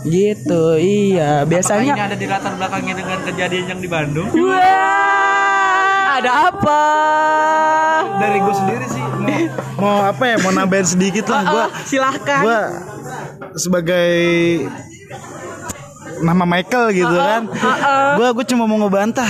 Gitu, 0.00 0.64
iya. 0.80 1.44
Apakah 1.44 1.44
ini 1.44 1.52
Biasanya 1.52 1.92
ada 1.96 2.16
di 2.16 2.24
latar 2.24 2.52
belakangnya 2.56 2.94
dengan 2.96 3.18
kejadian 3.20 3.64
yang 3.68 3.80
di 3.84 3.88
Bandung? 3.88 4.28
Wah, 4.32 6.16
ada 6.16 6.32
apa? 6.48 6.82
Dari 8.16 8.38
gue 8.40 8.54
sendiri 8.54 8.86
sih 8.88 9.00
mau, 9.20 9.44
mau 9.76 9.96
apa 10.08 10.24
ya? 10.24 10.36
Mau 10.40 10.52
nambahin 10.52 10.86
sedikit 10.88 11.28
lah. 11.28 11.42
Gue 11.52 11.64
Silahkan. 11.84 12.42
gue 12.44 12.60
sebagai 13.60 14.10
nama 16.24 16.44
Michael 16.48 16.86
gitu 16.96 17.16
kan. 17.16 17.42
Gue 18.16 18.28
gue 18.32 18.44
cuma 18.48 18.64
mau 18.64 18.80
ngebantah. 18.80 19.28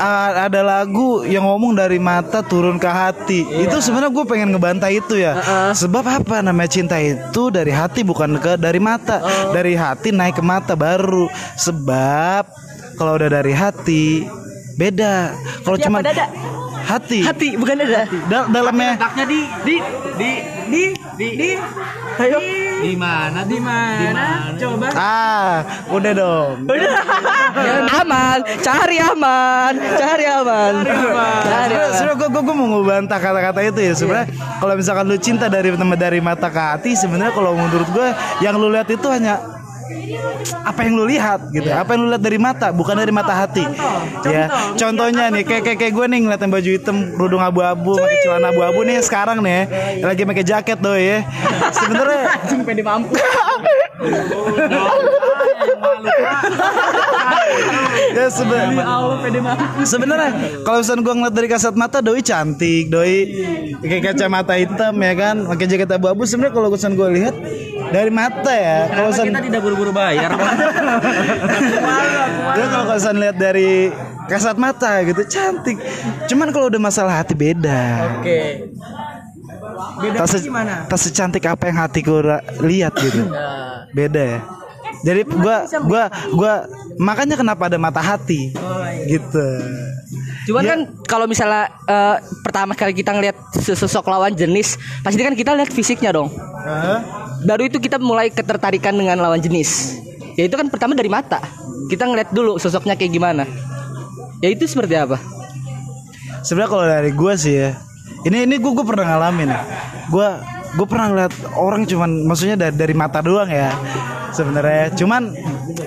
Ada 0.00 0.64
lagu 0.64 1.22
yang 1.28 1.44
ngomong 1.44 1.76
dari 1.76 2.00
mata 2.00 2.40
turun 2.40 2.80
ke 2.80 2.88
hati. 2.88 3.44
Itu 3.44 3.84
sebenarnya 3.84 4.10
gue 4.10 4.24
pengen 4.24 4.48
ngebantah 4.56 4.88
itu 4.88 5.20
ya. 5.20 5.36
Sebab 5.76 6.04
apa 6.08 6.40
namanya 6.40 6.72
cinta 6.72 6.96
itu 6.96 7.52
dari 7.52 7.68
hati 7.70 8.00
bukan 8.00 8.40
ke 8.40 8.56
dari 8.56 8.80
mata. 8.80 9.20
Dari 9.52 9.76
hati 9.76 10.10
naik 10.10 10.40
ke 10.40 10.44
mata 10.44 10.72
baru. 10.72 11.28
Sebab 11.60 12.48
kalau 12.96 13.20
udah 13.20 13.28
dari 13.28 13.52
hati 13.52 14.24
beda. 14.80 15.36
Kalau 15.60 15.76
Hati 15.76 15.84
cuma 15.84 15.98
hati. 16.88 17.20
Hati 17.20 17.48
bukan 17.60 17.76
ada. 17.84 18.08
Da- 18.26 18.48
dalamnya 18.48 18.96
Letaknya 18.96 19.24
di 19.28 19.40
di 19.68 19.76
di 20.16 20.30
di 20.72 20.82
di 21.20 21.28
di 21.36 21.48
Ayo. 22.20 22.38
di 22.80 22.96
mana? 22.96 23.44
Di 23.44 23.58
mana? 23.60 24.56
Coba. 24.56 24.88
Ah, 24.96 25.56
udah 25.92 26.12
dong. 26.16 26.56
aman, 28.00 28.38
cari 28.64 28.96
aman, 29.00 29.72
cari 30.00 30.24
aman. 30.24 30.72
Cari 30.80 31.74
aman. 31.76 31.92
Sebenarnya 31.92 32.16
gue 32.16 32.28
gue 32.40 32.56
mau 32.56 32.68
ngebantah 32.76 33.18
kata-kata 33.20 33.60
itu 33.68 33.80
ya 33.84 33.92
sebenarnya 33.92 34.28
kalau 34.60 34.74
misalkan 34.76 35.04
lu 35.08 35.16
cinta 35.20 35.52
dari 35.52 35.68
dari 35.76 36.20
mata 36.24 36.48
ke 36.48 36.60
hati 36.60 36.96
sebenarnya 36.96 37.36
kalau 37.36 37.52
menurut 37.52 37.88
gue 37.92 38.08
yang 38.40 38.56
lu 38.56 38.72
lihat 38.72 38.88
itu 38.88 39.08
hanya 39.12 39.59
apa 40.64 40.80
yang 40.86 40.94
lu 40.96 41.04
lihat 41.08 41.40
gitu. 41.50 41.68
Apa 41.70 41.94
yang 41.94 42.00
lu 42.06 42.08
lihat 42.12 42.22
dari 42.22 42.38
mata 42.38 42.68
bukan 42.70 42.94
dari 42.96 43.12
mata 43.12 43.32
hati. 43.34 43.64
Ya 44.26 44.46
contohnya 44.76 45.32
nih 45.32 45.42
kayak 45.44 45.62
kayak, 45.66 45.78
kayak 45.78 45.92
gue 45.94 46.06
nih 46.10 46.18
ngeliatin 46.26 46.50
baju 46.50 46.70
hitam 46.70 46.96
kerudung 47.16 47.42
abu-abu 47.42 47.98
pakai 47.98 48.18
celana 48.22 48.48
abu-abu 48.54 48.80
nih 48.86 49.02
sekarang 49.02 49.38
nih 49.42 49.66
lagi 50.02 50.22
pakai 50.24 50.44
jaket 50.44 50.78
doi 50.78 51.02
ya. 51.02 51.18
Sebenarnya 51.74 52.22
pede 52.68 52.82
mampu. 52.84 53.14
ya 58.10 58.26
sebenarnya 58.32 58.84
sebenarnya 59.84 60.30
kalau 60.64 60.78
misalnya 60.80 61.02
gue 61.04 61.14
ngeliat 61.20 61.34
dari 61.34 61.48
kasat 61.50 61.74
mata 61.76 61.98
doi 62.00 62.20
cantik 62.22 62.88
doi. 62.88 63.16
Kayak 63.80 64.12
kacamata 64.12 64.54
hitam 64.60 64.94
ya 65.00 65.14
kan? 65.16 65.36
Pakai 65.48 65.66
jaket 65.66 65.90
abu-abu. 65.90 66.22
Sebenarnya 66.28 66.54
kalau 66.54 66.68
misalnya 66.68 66.96
gue 66.96 67.08
lihat 67.16 67.34
dari 67.90 68.10
mata 68.12 68.52
ya. 68.52 68.78
Kalau 68.88 69.10
Kita 69.10 69.24
misalnya 69.24 69.42
tidak 69.44 69.62
buru-buru 69.80 69.96
bayar. 69.96 70.30
dia 72.54 72.66
kalau 72.68 72.84
misalnya 72.92 73.20
lihat 73.24 73.36
dari 73.40 73.88
kasat 74.28 74.56
mata 74.60 75.00
gitu 75.08 75.22
cantik. 75.24 75.80
Cuman 76.28 76.52
kalau 76.52 76.68
udah 76.68 76.80
masalah 76.80 77.24
hati 77.24 77.32
beda. 77.32 77.80
Oke. 78.20 78.68
tak, 80.16 80.28
se- 80.28 80.44
tak 80.88 81.00
secantik 81.00 81.44
apa 81.48 81.72
yang 81.72 81.78
hatiku 81.80 82.20
lihat 82.60 82.92
gitu. 83.00 83.24
Beda 83.96 84.22
ya. 84.36 84.40
Jadi 85.00 85.24
gua 85.32 85.64
gua 85.88 86.02
gua 86.36 86.54
makanya 87.00 87.40
kenapa 87.40 87.72
ada 87.72 87.80
mata 87.80 88.04
hati 88.04 88.52
gitu 89.08 89.46
Cuman 90.48 90.62
kan 90.64 90.80
kalau 91.04 91.26
misalnya 91.28 91.68
eh, 91.84 92.16
pertama 92.40 92.72
kali 92.72 92.96
kita 92.96 93.12
ngelihat 93.12 93.36
sesosok 93.56 94.08
lawan 94.08 94.32
jenis, 94.32 94.80
pasti 95.04 95.20
kan 95.20 95.36
kita 95.36 95.52
lihat 95.52 95.70
fisiknya 95.72 96.14
dong. 96.14 96.32
Baru 97.44 97.68
itu 97.68 97.80
kita 97.80 98.00
mulai 98.00 98.32
ketertarikan 98.32 98.96
dengan 98.96 99.20
lawan 99.20 99.40
jenis. 99.40 99.96
Ya 100.36 100.48
itu 100.48 100.56
kan 100.56 100.68
pertama 100.72 100.96
dari 100.96 101.08
mata. 101.12 101.40
Kita 101.88 102.06
ngeliat 102.06 102.30
dulu 102.32 102.56
sosoknya 102.56 102.96
kayak 102.96 103.12
gimana. 103.12 103.44
Ya 104.40 104.48
itu 104.48 104.64
seperti 104.64 104.96
apa? 104.96 105.20
sebenarnya 106.40 106.70
kalau 106.72 106.84
dari 106.88 107.10
gua 107.12 107.32
sih 107.36 107.54
ya 107.56 107.70
ini 108.24 108.48
ini 108.48 108.56
gua 108.60 108.72
gua 108.80 108.86
pernah 108.86 109.04
ngalamin 109.16 109.50
gua 110.08 110.40
gue 110.70 110.86
pernah 110.86 111.06
ngeliat 111.10 111.32
orang 111.58 111.82
cuman 111.82 112.10
maksudnya 112.24 112.56
dari, 112.56 112.74
dari 112.76 112.94
mata 112.94 113.18
doang 113.18 113.50
ya 113.50 113.74
sebenarnya. 114.30 114.94
Cuman 114.94 115.34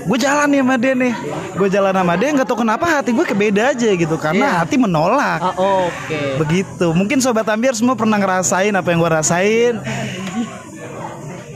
gue 0.03 0.17
jalan 0.19 0.47
nih 0.51 0.59
sama 0.59 0.75
dia 0.75 0.93
nih. 0.93 1.13
Gue 1.55 1.67
jalan 1.71 1.93
sama 1.95 2.13
dia 2.19 2.29
nggak 2.35 2.47
tahu 2.47 2.59
kenapa 2.61 2.85
hati 2.99 3.15
gue 3.15 3.25
kebeda 3.25 3.71
aja 3.71 3.89
gitu 3.95 4.15
karena 4.19 4.63
hati 4.63 4.75
menolak. 4.75 5.55
Oke. 5.55 6.35
begitu. 6.39 6.91
Mungkin 6.91 7.23
sobat 7.23 7.47
ambiar 7.47 7.73
semua 7.73 7.95
pernah 7.95 8.19
ngerasain 8.19 8.75
apa 8.75 8.87
yang 8.91 8.99
gue 8.99 9.11
rasain. 9.11 9.73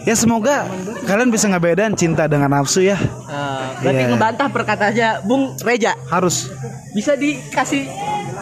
Ya 0.07 0.15
semoga 0.15 0.63
kalian 1.03 1.27
bisa 1.27 1.51
ngebedain 1.51 1.91
cinta 1.91 2.31
dengan 2.31 2.47
nafsu 2.47 2.79
ya. 2.79 2.95
Berarti 3.83 4.07
Iya. 4.07 4.15
ngebantah 4.15 4.47
perkataannya 4.47 5.09
Bung 5.27 5.59
Reja. 5.59 5.99
harus. 6.07 6.47
Bisa 6.95 7.19
dikasih 7.19 7.91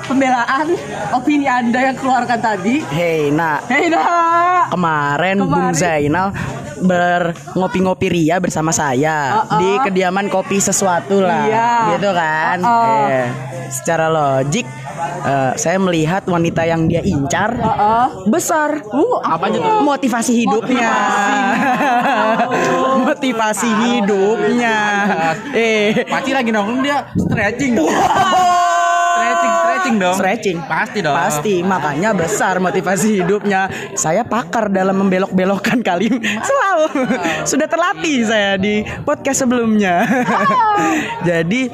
pembelaan 0.06 0.68
opini 1.12 1.46
Anda 1.46 1.92
yang 1.92 1.98
keluarkan 1.98 2.40
tadi. 2.40 2.86
Hei, 2.88 3.30
nah 3.30 3.62
Hei 3.66 3.90
nak. 3.90 4.70
kemarin, 4.70 5.36
Bung 5.42 5.50
Kemarin. 5.50 5.74
Zainal 5.74 6.28
berngopi-ngopi 6.76 8.08
ria 8.10 8.36
bersama 8.38 8.70
saya 8.70 9.42
Uh-uh. 9.42 9.58
di 9.58 9.70
kediaman 9.82 10.28
kopi 10.28 10.60
sesuatu 10.60 11.24
lah, 11.24 11.48
Iya. 11.48 11.72
gitu 11.96 12.10
kan? 12.12 12.58
Uh-uh. 12.60 13.08
Eh, 13.08 13.28
secara 13.72 14.06
logik, 14.08 14.68
eh, 15.24 15.52
saya 15.56 15.78
melihat 15.80 16.28
wanita 16.28 16.62
yang 16.64 16.86
dia 16.86 17.00
incar 17.02 17.56
Heeh. 17.56 18.08
besar. 18.28 18.84
Uh, 18.86 19.18
apa 19.24 19.48
aja 19.48 19.58
tuh? 19.58 19.82
Motivasi 19.82 20.34
hidupnya. 20.36 20.92
Motivasi 23.02 23.70
hidupnya. 23.88 24.78
Eh, 25.56 26.04
Paci 26.06 26.32
lagi 26.32 26.52
nongkrong 26.52 26.82
dia 26.84 27.08
stretching. 27.16 27.74
stretching, 29.86 30.02
dong. 30.02 30.18
Stretching. 30.18 30.58
Pasti 30.66 31.00
dong. 31.06 31.16
Pasti, 31.16 31.56
makanya 31.62 32.10
besar 32.18 32.58
motivasi 32.58 33.22
hidupnya. 33.22 33.70
Saya 33.94 34.26
pakar 34.26 34.74
dalam 34.74 34.98
membelok-belokkan 35.06 35.86
kalimat. 35.86 36.22
Selalu. 36.42 36.88
Sudah 37.52 37.68
terlatih 37.70 38.26
saya 38.26 38.58
di 38.58 38.82
podcast 39.06 39.46
sebelumnya. 39.46 40.06
Jadi 41.30 41.70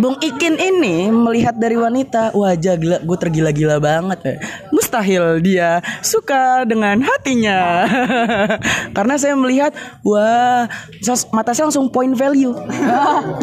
Bung 0.00 0.16
Ikin 0.20 0.56
ini 0.56 1.12
melihat 1.12 1.56
dari 1.60 1.76
wanita 1.76 2.32
wajah 2.32 2.74
gila, 2.80 2.98
gue 3.04 3.18
tergila-gila 3.20 3.76
banget. 3.76 4.40
Mustahil 4.72 5.44
dia 5.44 5.84
suka 6.00 6.64
dengan 6.64 7.04
hatinya. 7.04 7.84
Karena 8.96 9.14
saya 9.20 9.36
melihat 9.36 9.76
wah 10.00 10.64
sos- 11.04 11.28
mata 11.36 11.52
saya 11.52 11.68
langsung 11.68 11.92
point 11.92 12.16
value. 12.16 12.54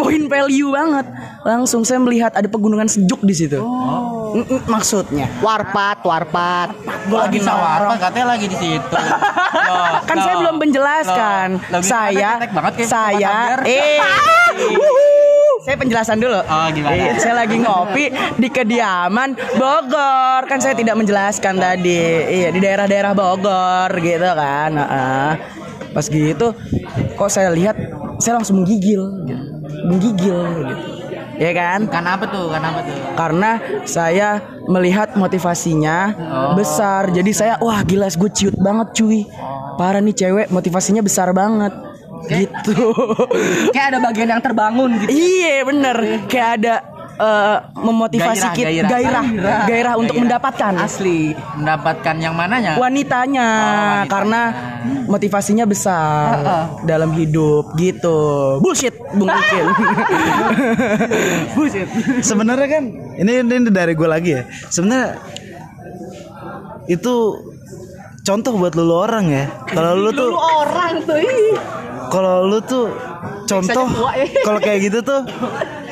point 0.02 0.26
value 0.26 0.70
banget. 0.74 1.06
Langsung 1.46 1.86
saya 1.86 2.02
melihat 2.02 2.34
ada 2.34 2.50
pegunungan 2.50 2.90
sejuk 2.90 3.22
di 3.22 3.36
situ. 3.38 3.62
Mm-mm, 4.38 4.60
Maksudnya. 4.68 5.26
Warpat, 5.40 6.04
warpat. 6.04 6.70
gue 7.08 7.18
lagi 7.18 7.40
Nawar 7.40 7.88
nongkrong 7.88 8.00
katanya 8.04 8.28
lagi 8.36 8.46
di 8.52 8.58
situ. 8.60 8.98
Loh, 9.72 9.94
kan 10.04 10.18
saya 10.20 10.36
belum 10.44 10.56
menjelaskan. 10.60 11.48
Loh. 11.72 11.82
Saya 11.82 12.30
banget 12.52 12.74
kayak 12.84 12.90
saya 12.92 13.36
eh. 13.64 14.00
Saya 15.68 15.76
penjelasan 15.84 16.24
dulu. 16.24 16.40
Oh, 16.48 16.68
gimana? 16.72 16.96
Iya, 16.96 17.12
saya 17.20 17.44
lagi 17.44 17.60
ngopi 17.60 18.08
di 18.40 18.48
kediaman 18.48 19.36
Bogor. 19.60 20.48
Kan 20.48 20.64
saya 20.64 20.72
tidak 20.80 20.96
menjelaskan 20.96 21.60
tadi. 21.60 22.24
Iya 22.24 22.56
di 22.56 22.60
daerah-daerah 22.64 23.12
Bogor 23.12 23.92
gitu 24.00 24.30
kan. 24.32 24.72
Heeh. 24.76 25.32
pas 25.88 26.06
gitu 26.14 26.54
kok 27.18 27.32
saya 27.32 27.50
lihat 27.50 27.74
saya 28.22 28.38
langsung 28.40 28.62
menggigil. 28.64 29.02
Menggigil 29.88 30.40
gitu 30.72 31.07
ya 31.38 31.52
kan? 31.54 31.80
Karena 31.88 32.10
apa 32.18 32.26
tuh? 32.30 32.46
Karena 32.50 32.68
apa 32.74 32.82
tuh? 32.84 32.96
Karena 33.14 33.52
saya 33.86 34.30
melihat 34.68 35.16
motivasinya 35.16 35.98
besar. 36.58 37.14
Jadi 37.14 37.32
saya 37.32 37.54
wah 37.62 37.80
gila 37.86 38.10
gue 38.10 38.32
ciut 38.34 38.58
banget 38.58 38.98
cuy. 38.98 39.24
Parah 39.78 40.02
nih 40.02 40.16
cewek 40.18 40.48
motivasinya 40.50 41.06
besar 41.06 41.32
banget. 41.32 41.74
Gitu. 42.28 42.76
Kayak 43.76 43.88
ada 43.96 44.00
bagian 44.02 44.30
yang 44.34 44.42
terbangun 44.44 44.98
gitu. 45.06 45.10
iya 45.14 45.64
bener. 45.64 46.28
Kayak 46.28 46.50
ada 46.60 46.76
eh, 47.18 47.58
memotivasi 47.74 48.46
Gairah, 48.46 48.54
kita 48.54 48.70
gairah. 48.70 48.90
gairah, 48.90 49.26
gairah, 49.66 49.94
untuk 49.98 50.16
mendapatkan 50.16 50.74
Asli. 50.78 51.34
Mendapatkan 51.58 52.16
yang 52.18 52.34
mananya? 52.38 52.78
wanitanya 52.78 53.48
wanitanya. 53.50 54.10
karena 54.10 54.42
motivasinya 55.08 55.66
besar 55.66 56.30
dalam 56.86 57.12
hidup 57.14 57.74
gitu. 57.76 58.18
Bullshit 58.62 58.94
Bung 59.14 59.30
Ukil. 59.30 59.66
Bullshit. 61.58 61.88
sebenarnya 62.22 62.68
kan 62.70 62.84
ini, 63.18 63.32
ini 63.42 63.70
dari 63.70 63.94
gue 63.98 64.08
lagi 64.08 64.32
ya 64.38 64.44
sebenarnya 64.70 65.18
itu 66.88 67.14
contoh 68.24 68.52
buat 68.60 68.74
lu, 68.76 68.84
lu 68.88 68.96
orang 68.96 69.26
ya 69.28 69.46
kalau 69.72 69.96
lu 69.96 70.10
tuh 70.12 70.32
Orang 70.36 70.94
tuh. 71.04 71.20
kalau 72.12 72.48
lu 72.48 72.60
tuh 72.64 72.92
contoh 73.48 73.88
eh. 74.16 74.28
kalau 74.44 74.60
kayak 74.60 74.92
gitu 74.92 75.00
tuh 75.04 75.22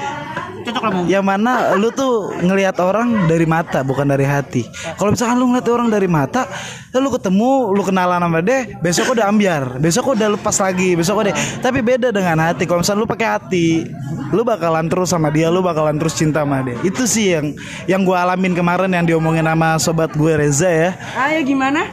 Cocok 0.75 0.91
lah 0.91 1.07
yang 1.07 1.23
mana 1.23 1.71
lu 1.79 1.87
tuh 1.87 2.35
ngelihat 2.43 2.75
orang 2.83 3.31
dari 3.31 3.47
mata 3.47 3.79
bukan 3.79 4.03
dari 4.03 4.27
hati. 4.27 4.67
Kalau 4.99 5.15
misalkan 5.15 5.39
lu 5.39 5.47
ngeliat 5.47 5.67
orang 5.71 5.87
dari 5.87 6.03
mata 6.11 6.51
lu 6.91 7.07
ketemu 7.15 7.71
lu 7.71 7.79
kenalan 7.79 8.19
sama 8.19 8.39
dia 8.43 8.75
besok 8.83 9.15
udah 9.15 9.27
ambiar 9.31 9.79
besok 9.79 10.15
udah 10.15 10.35
lepas 10.35 10.55
lagi 10.59 10.95
besok 10.95 11.23
udah 11.23 11.31
tapi 11.63 11.79
beda 11.79 12.11
dengan 12.11 12.43
hati. 12.43 12.67
Kalau 12.67 12.83
misalkan 12.83 12.99
lu 12.99 13.07
pakai 13.07 13.27
hati 13.39 13.87
lu 14.35 14.43
bakalan 14.43 14.91
terus 14.91 15.15
sama 15.15 15.31
dia 15.31 15.47
lu 15.47 15.63
bakalan 15.63 15.95
terus 15.95 16.19
cinta 16.19 16.43
sama 16.43 16.59
dia. 16.59 16.75
Itu 16.83 17.07
sih 17.07 17.31
yang 17.31 17.55
yang 17.87 18.01
gue 18.03 18.17
alamin 18.19 18.51
kemarin 18.51 18.91
yang 18.91 19.07
diomongin 19.07 19.47
sama 19.47 19.79
sobat 19.79 20.11
gue 20.11 20.33
Reza 20.35 20.67
ya. 20.67 20.91
Ayo 21.15 21.39
gimana? 21.47 21.87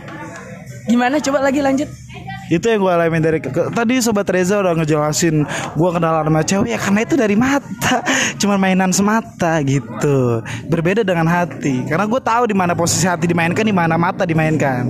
Gimana? 0.91 1.23
Coba 1.23 1.39
lagi 1.39 1.63
lanjut? 1.63 2.02
Itu 2.49 2.65
yang 2.65 2.81
gue 2.81 2.91
alamin 2.91 3.21
dari 3.21 3.39
tadi 3.71 3.95
sobat 3.99 4.27
Reza 4.27 4.59
udah 4.59 4.75
ngejelasin 4.75 5.47
gue 5.73 5.91
kenalan 5.91 6.27
sama 6.27 6.43
cewek 6.43 6.69
ya 6.69 6.79
karena 6.79 7.01
itu 7.01 7.15
dari 7.15 7.35
mata 7.35 7.97
cuman 8.41 8.59
mainan 8.59 8.91
semata 8.91 9.63
gitu 9.63 10.41
berbeda 10.67 11.03
dengan 11.03 11.25
hati 11.25 11.85
karena 11.85 12.05
gue 12.05 12.21
tahu 12.21 12.43
di 12.45 12.55
mana 12.55 12.73
posisi 12.73 13.05
hati 13.05 13.25
dimainkan 13.25 13.63
di 13.63 13.73
mana 13.73 13.95
mata 13.95 14.25
dimainkan 14.25 14.89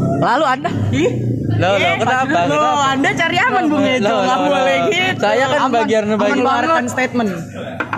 Lalu 0.00 0.44
Anda? 0.46 0.70
Ih. 0.92 1.12
Loh, 1.56 1.76
loh, 1.76 1.94
kenapa? 1.98 2.44
Loh, 2.44 2.60
Kenapa? 2.60 2.84
Anda 2.92 3.10
cari 3.10 3.36
aman 3.36 3.64
Bung 3.66 3.80
Loh, 3.80 3.90
Ejo, 3.90 4.04
loh, 4.06 4.20
nggak 4.20 4.38
loh, 4.38 4.46
boleh 4.46 4.60
loh. 4.78 4.88
gitu. 4.88 5.18
Saya 5.18 5.44
kan 5.44 5.58
Aman, 5.58 5.72
bagian- 5.74 6.06
bagian- 6.06 6.20
mengeluarkan 6.20 6.84
statement. 6.86 7.30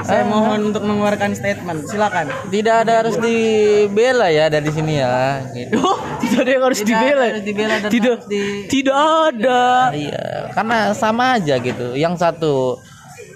Saya 0.02 0.22
mohon 0.24 0.70
untuk 0.70 0.82
mengeluarkan 0.82 1.32
statement. 1.32 1.86
Silakan. 1.86 2.28
Tidak 2.48 2.76
ada 2.82 2.92
harus 3.00 3.16
dibela 3.16 4.28
ya 4.28 4.46
dari 4.46 4.68
sini 4.68 4.98
ya. 4.98 5.42
Gitu. 5.48 5.78
Oh, 5.82 5.98
tidak 6.22 6.46
ada 6.46 6.50
yang 6.52 6.64
harus 6.64 6.78
Tidak 6.78 6.94
dibela. 6.94 7.24
harus 7.26 7.42
dibela 7.42 7.74
dan 7.76 7.90
tidak, 7.90 8.14
harus 8.14 8.26
di- 8.30 8.66
tidak 8.70 8.98
ada. 9.28 9.62
Iya, 9.90 10.26
karena 10.52 10.78
sama 10.94 11.24
aja 11.36 11.54
gitu. 11.58 11.86
Yang 11.92 12.14
satu 12.18 12.54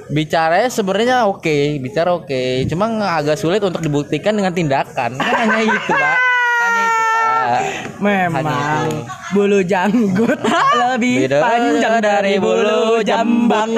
bicaranya 0.06 0.70
sebenarnya 0.70 1.16
oke, 1.26 1.82
bicara 1.82 2.14
oke, 2.14 2.42
cuma 2.70 2.86
agak 3.10 3.34
sulit 3.34 3.58
untuk 3.58 3.82
dibuktikan 3.82 4.32
dengan 4.32 4.54
tindakan. 4.54 5.18
Kan 5.18 5.34
hanya 5.42 5.60
itu, 5.66 5.90
Pak. 5.90 6.18
Memang 8.00 8.86
bulu 9.34 9.60
janggut 9.64 10.40
lebih 10.80 11.26
Beda 11.26 11.38
panjang 11.42 11.94
dari 11.98 12.34
bulu 12.38 13.02
jambang. 13.02 13.74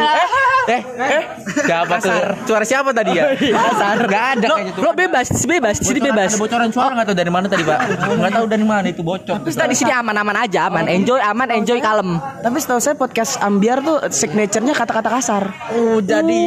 Eh, 0.69 0.83
eh, 1.01 1.25
siapa 1.65 1.97
tuh? 1.97 2.13
Suara 2.45 2.65
siapa 2.69 2.93
tadi 2.93 3.17
ya? 3.17 3.33
Kasar. 3.57 4.05
Gak 4.05 4.25
ada 4.37 4.47
Lo, 4.53 4.57
kayaknya 4.61 4.73
tuh. 4.77 4.83
lo 4.85 4.91
bebas, 4.93 5.27
bebas, 5.49 5.77
sini 5.81 6.01
bebas. 6.05 6.37
Ada 6.37 6.41
bocoran 6.45 6.69
suara 6.69 6.93
nggak 6.93 7.07
tahu 7.09 7.17
dari 7.17 7.33
mana 7.33 7.47
tadi, 7.49 7.63
Pak? 7.65 7.79
Nggak 8.05 8.33
tahu 8.37 8.47
dari 8.53 8.65
mana 8.69 8.87
itu 8.93 9.01
bocor. 9.01 9.41
Kita 9.49 9.65
di 9.65 9.77
sini 9.77 9.93
aman-aman 9.97 10.37
aja, 10.45 10.69
aman. 10.69 10.85
Enjoy, 10.93 11.17
aman, 11.25 11.49
enjoy, 11.57 11.81
kalem. 11.81 12.21
Tapi 12.21 12.57
setahu 12.61 12.81
saya 12.85 13.01
podcast 13.01 13.41
Ambiar 13.41 13.81
tuh 13.81 14.13
signaturenya 14.13 14.77
kata-kata 14.77 15.09
kasar. 15.09 15.45
Oh, 15.73 16.05
jadi 16.05 16.43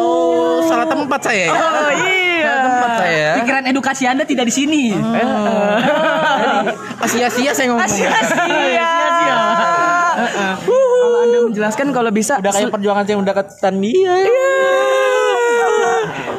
oh, 0.00 0.64
salah 0.64 0.88
tempat 0.88 1.20
saya. 1.28 1.44
ya? 1.44 1.50
Oh 1.52 1.90
iya. 1.92 2.27
Salah 2.48 2.64
tempat 2.64 2.90
saya. 2.96 3.12
ya? 3.12 3.32
Pikiran 3.44 3.64
edukasi 3.68 4.04
Anda 4.08 4.24
tidak 4.24 4.48
di 4.48 4.54
sini. 4.54 4.82
Sia-sia 7.08 7.52
saya 7.52 7.66
ngomong. 7.72 7.88
Sia-sia. 7.88 9.40
Kalau 10.98 11.18
Anda 11.22 11.38
menjelaskan 11.46 11.86
kalau 11.94 12.10
bisa 12.10 12.42
Udah 12.42 12.50
kayak 12.50 12.74
perjuangan 12.74 13.04
saya 13.06 13.16
mendekatkan 13.22 13.74
dia. 13.78 14.14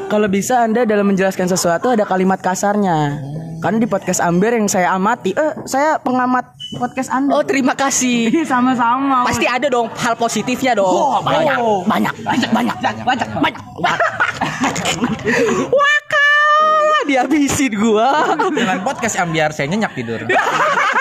kalau 0.09 0.27
bisa 0.27 0.65
Anda 0.65 0.83
dalam 0.83 1.05
menjelaskan 1.07 1.47
sesuatu 1.47 1.93
ada 1.93 2.03
kalimat 2.03 2.41
kasarnya. 2.41 3.21
Karena 3.59 3.77
di 3.77 3.87
podcast 3.87 4.19
Amber 4.19 4.55
yang 4.55 4.67
saya 4.67 4.91
amati, 4.91 5.31
eh 5.35 5.53
saya 5.63 5.99
pengamat 5.99 6.58
podcast 6.77 7.09
Anda. 7.09 7.33
Oh, 7.33 7.41
terima 7.41 7.73
kasih. 7.73 8.29
sama-sama. 8.51 9.25
Pasti 9.25 9.49
ada 9.49 9.65
dong 9.71 9.89
hal 9.89 10.13
positifnya 10.13 10.77
dong. 10.77 10.85
Oh, 10.85 11.17
banyak, 11.25 11.57
banyak, 11.87 12.13
banyak, 12.21 12.49
banyak, 12.53 12.77
banyak, 13.05 13.27
banyak. 13.41 13.63
Wakal, 15.73 17.07
dihabisin 17.09 17.73
gua. 17.73 18.37
Dengan 18.53 18.83
podcast 18.85 19.17
ambiar 19.17 19.49
saya 19.55 19.65
nyenyak 19.71 19.95
tidur. 19.97 20.21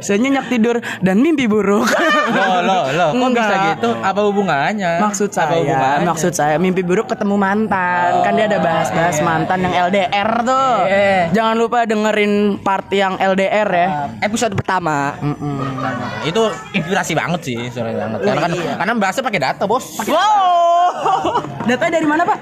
saya 0.00 0.16
nyenyak 0.18 0.46
tidur 0.48 0.76
dan 1.00 1.16
mimpi 1.18 1.46
buruk. 1.46 1.86
Loh, 2.32 2.58
loh, 2.62 2.84
loh. 2.90 3.10
Kok 3.12 3.18
Enggak. 3.22 3.44
bisa 3.44 3.54
gitu? 3.74 3.90
Apa 4.00 4.20
hubungannya? 4.24 4.92
Maksud 5.00 5.28
Apa 5.28 5.36
saya, 5.38 5.56
hubungannya? 5.60 6.06
maksud 6.06 6.32
saya 6.32 6.56
mimpi 6.56 6.82
buruk 6.82 7.06
ketemu 7.06 7.36
mantan. 7.36 8.10
kan 8.22 8.32
dia 8.32 8.46
ada 8.46 8.58
bahas-bahas 8.58 9.16
mantan 9.20 9.58
yang 9.62 9.74
LDR 9.88 10.30
tuh. 10.42 10.70
Iya. 10.86 11.20
Jangan 11.32 11.54
lupa 11.56 11.78
dengerin 11.84 12.32
part 12.58 12.88
yang 12.90 13.16
LDR 13.16 13.68
ya. 13.68 13.88
Episode 14.20 14.54
pertama. 14.54 15.14
Nah, 15.20 16.22
itu 16.24 16.42
inspirasi 16.72 17.12
banget 17.12 17.40
sih, 17.42 17.58
sorry 17.68 17.92
banget. 17.92 18.18
Karena 18.22 18.40
kan 18.40 18.52
karena 18.52 18.92
bahasnya 18.96 19.22
pakai 19.22 19.40
data, 19.40 19.62
Bos. 19.64 19.98
Wow. 20.06 21.42
Datanya 21.68 21.98
dari 22.00 22.08
mana, 22.08 22.22
Pak? 22.24 22.38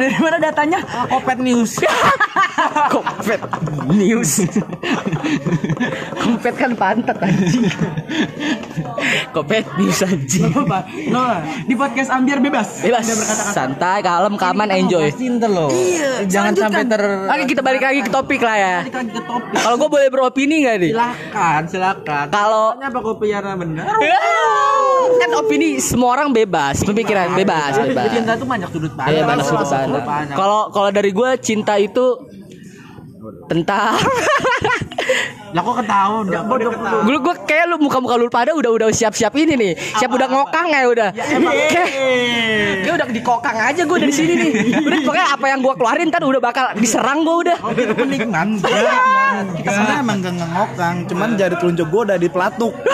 Dari 0.00 0.16
mana 0.16 0.40
datanya? 0.40 0.80
Kopet 1.12 1.38
News. 1.44 1.76
Kopet 2.92 3.40
news. 3.88 4.32
Kopet 6.20 6.54
kan 6.56 6.72
pantat 6.76 7.16
anjing. 7.20 7.68
Kopet 9.32 9.64
news 9.76 10.00
anjing. 10.04 10.50
Apa? 10.52 10.84
Nah, 11.08 11.40
di 11.64 11.74
podcast 11.76 12.12
Ambiar 12.12 12.40
bebas. 12.40 12.84
Bebas, 12.84 13.06
santai, 13.52 14.04
kalem, 14.04 14.36
kaman, 14.36 14.68
enjoy. 14.72 15.12
Loh. 15.50 15.72
Iya, 15.72 16.28
Jangan 16.28 16.52
sampai 16.54 16.84
ter 16.86 17.02
Oke 17.26 17.44
kita 17.48 17.60
balik 17.64 17.82
lagi 17.82 18.00
ke 18.04 18.10
topik 18.12 18.40
lah 18.44 18.56
ya. 18.56 18.76
Balik 18.86 18.96
lagi 18.96 19.12
ke 19.12 19.22
topik. 19.24 19.56
Kalau 19.56 19.76
gue 19.76 19.88
boleh 19.88 20.08
beropini 20.12 20.54
nggak 20.64 20.76
nih? 20.80 20.90
Silakan, 20.92 21.62
silakan. 21.68 22.26
Kalau 22.28 22.66
Tanya 22.76 22.88
apa 22.92 23.00
kopiannya 23.00 23.54
benar? 23.56 23.84
kan 25.20 25.30
opini 25.40 25.68
semua 25.82 26.18
orang 26.18 26.28
bebas, 26.30 26.82
pemikiran 26.84 27.32
bebas, 27.34 27.78
bebas. 27.80 28.10
Cinta 28.12 28.32
itu 28.36 28.46
banyak 28.46 28.68
sudut 28.70 28.92
pandang. 28.94 29.14
Iya 29.14 29.22
banyak 29.26 29.44
sudut 29.44 29.68
pandang. 29.68 30.36
Kalau 30.36 30.60
kalau 30.70 30.90
dari 30.92 31.10
gue 31.10 31.30
cinta 31.40 31.74
itu 31.80 32.06
tentang 33.50 33.98
Lah 35.50 35.66
kok 35.66 35.82
bodoh 36.46 36.70
ketawa. 36.70 37.02
gue 37.02 37.18
gue 37.18 37.34
kayak 37.42 37.64
lu 37.66 37.76
muka-muka 37.82 38.14
lu 38.14 38.30
pada 38.30 38.54
udah 38.54 38.70
udah 38.70 38.88
siap-siap 38.94 39.34
ini 39.34 39.58
nih. 39.58 39.72
Siap 39.98 40.06
udah 40.06 40.30
ngokang 40.30 40.70
ya 40.70 40.86
udah. 40.86 41.08
Kayak 41.10 41.90
kayak 42.86 42.94
udah 42.94 43.06
dikokang 43.10 43.56
aja 43.58 43.82
gue 43.82 43.98
dari 43.98 44.14
sini 44.14 44.32
nih. 44.38 44.50
Udah 44.78 44.98
pokoknya 45.02 45.26
apa 45.34 45.46
yang 45.50 45.58
gue 45.58 45.74
keluarin 45.74 46.06
ntar 46.14 46.22
udah 46.22 46.38
bakal 46.38 46.70
diserang 46.78 47.26
gue 47.26 47.36
udah. 47.50 47.58
Mendingan. 47.98 48.48
kita 49.30 49.70
sebenarnya 49.72 49.98
emang 50.02 50.18
gak 50.20 50.34
ngokang 50.36 50.96
cuman 51.08 51.28
jari 51.38 51.54
telunjuk 51.56 51.86
gue 51.88 52.00
udah 52.10 52.18
di 52.18 52.28
pelatuk 52.28 52.72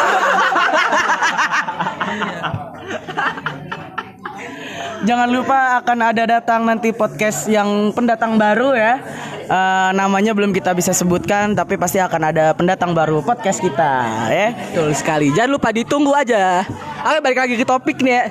Jangan 5.07 5.29
lupa 5.31 5.81
akan 5.85 5.98
ada 6.02 6.24
datang 6.26 6.66
nanti 6.66 6.90
podcast 6.90 7.46
yang 7.46 7.94
pendatang 7.94 8.40
baru 8.40 8.74
ya. 8.74 8.98
Eh, 9.46 9.90
namanya 9.94 10.35
belum 10.35 10.50
kita 10.50 10.74
bisa 10.74 10.90
sebutkan 10.90 11.55
tapi 11.55 11.79
pasti 11.79 12.02
akan 12.02 12.35
ada 12.35 12.50
pendatang 12.50 12.90
baru 12.90 13.22
podcast 13.22 13.62
kita 13.62 14.26
ya. 14.26 14.50
betul 14.50 14.90
sekali 14.90 15.31
jangan 15.38 15.55
lupa 15.55 15.70
ditunggu 15.70 16.11
aja 16.11 16.66
Oke 17.07 17.18
balik 17.22 17.38
lagi 17.46 17.55
ke 17.55 17.62
topik 17.62 18.02
nih 18.02 18.11
ya 18.11 18.24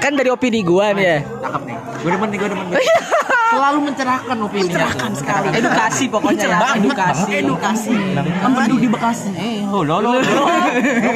kan 0.00 0.16
dari 0.16 0.32
opini 0.32 0.64
gue 0.64 0.86
nih 0.96 1.04
ya 1.04 1.18
Cakep 1.20 1.62
nih. 1.68 1.76
Gue 2.00 2.10
demen 2.16 2.28
nih, 2.32 2.38
gue 2.40 2.48
demen. 2.48 2.66
Selalu 3.52 3.78
mencerahkan 3.92 4.36
opini. 4.40 4.62
Mencerahkan 4.64 5.10
sekali. 5.12 5.46
edukasi 5.52 6.04
pokoknya 6.08 6.46
ya 6.48 6.68
edukasi. 6.80 7.30
Edukasi. 7.44 7.92
Empedu 8.40 8.76
di 8.80 8.88
Bekasi. 8.88 9.30
Eh, 9.36 9.68
oh, 9.68 9.84
lo, 9.84 10.00
lo, 10.00 10.16
lo. 10.16 10.20
Lo 10.24 10.44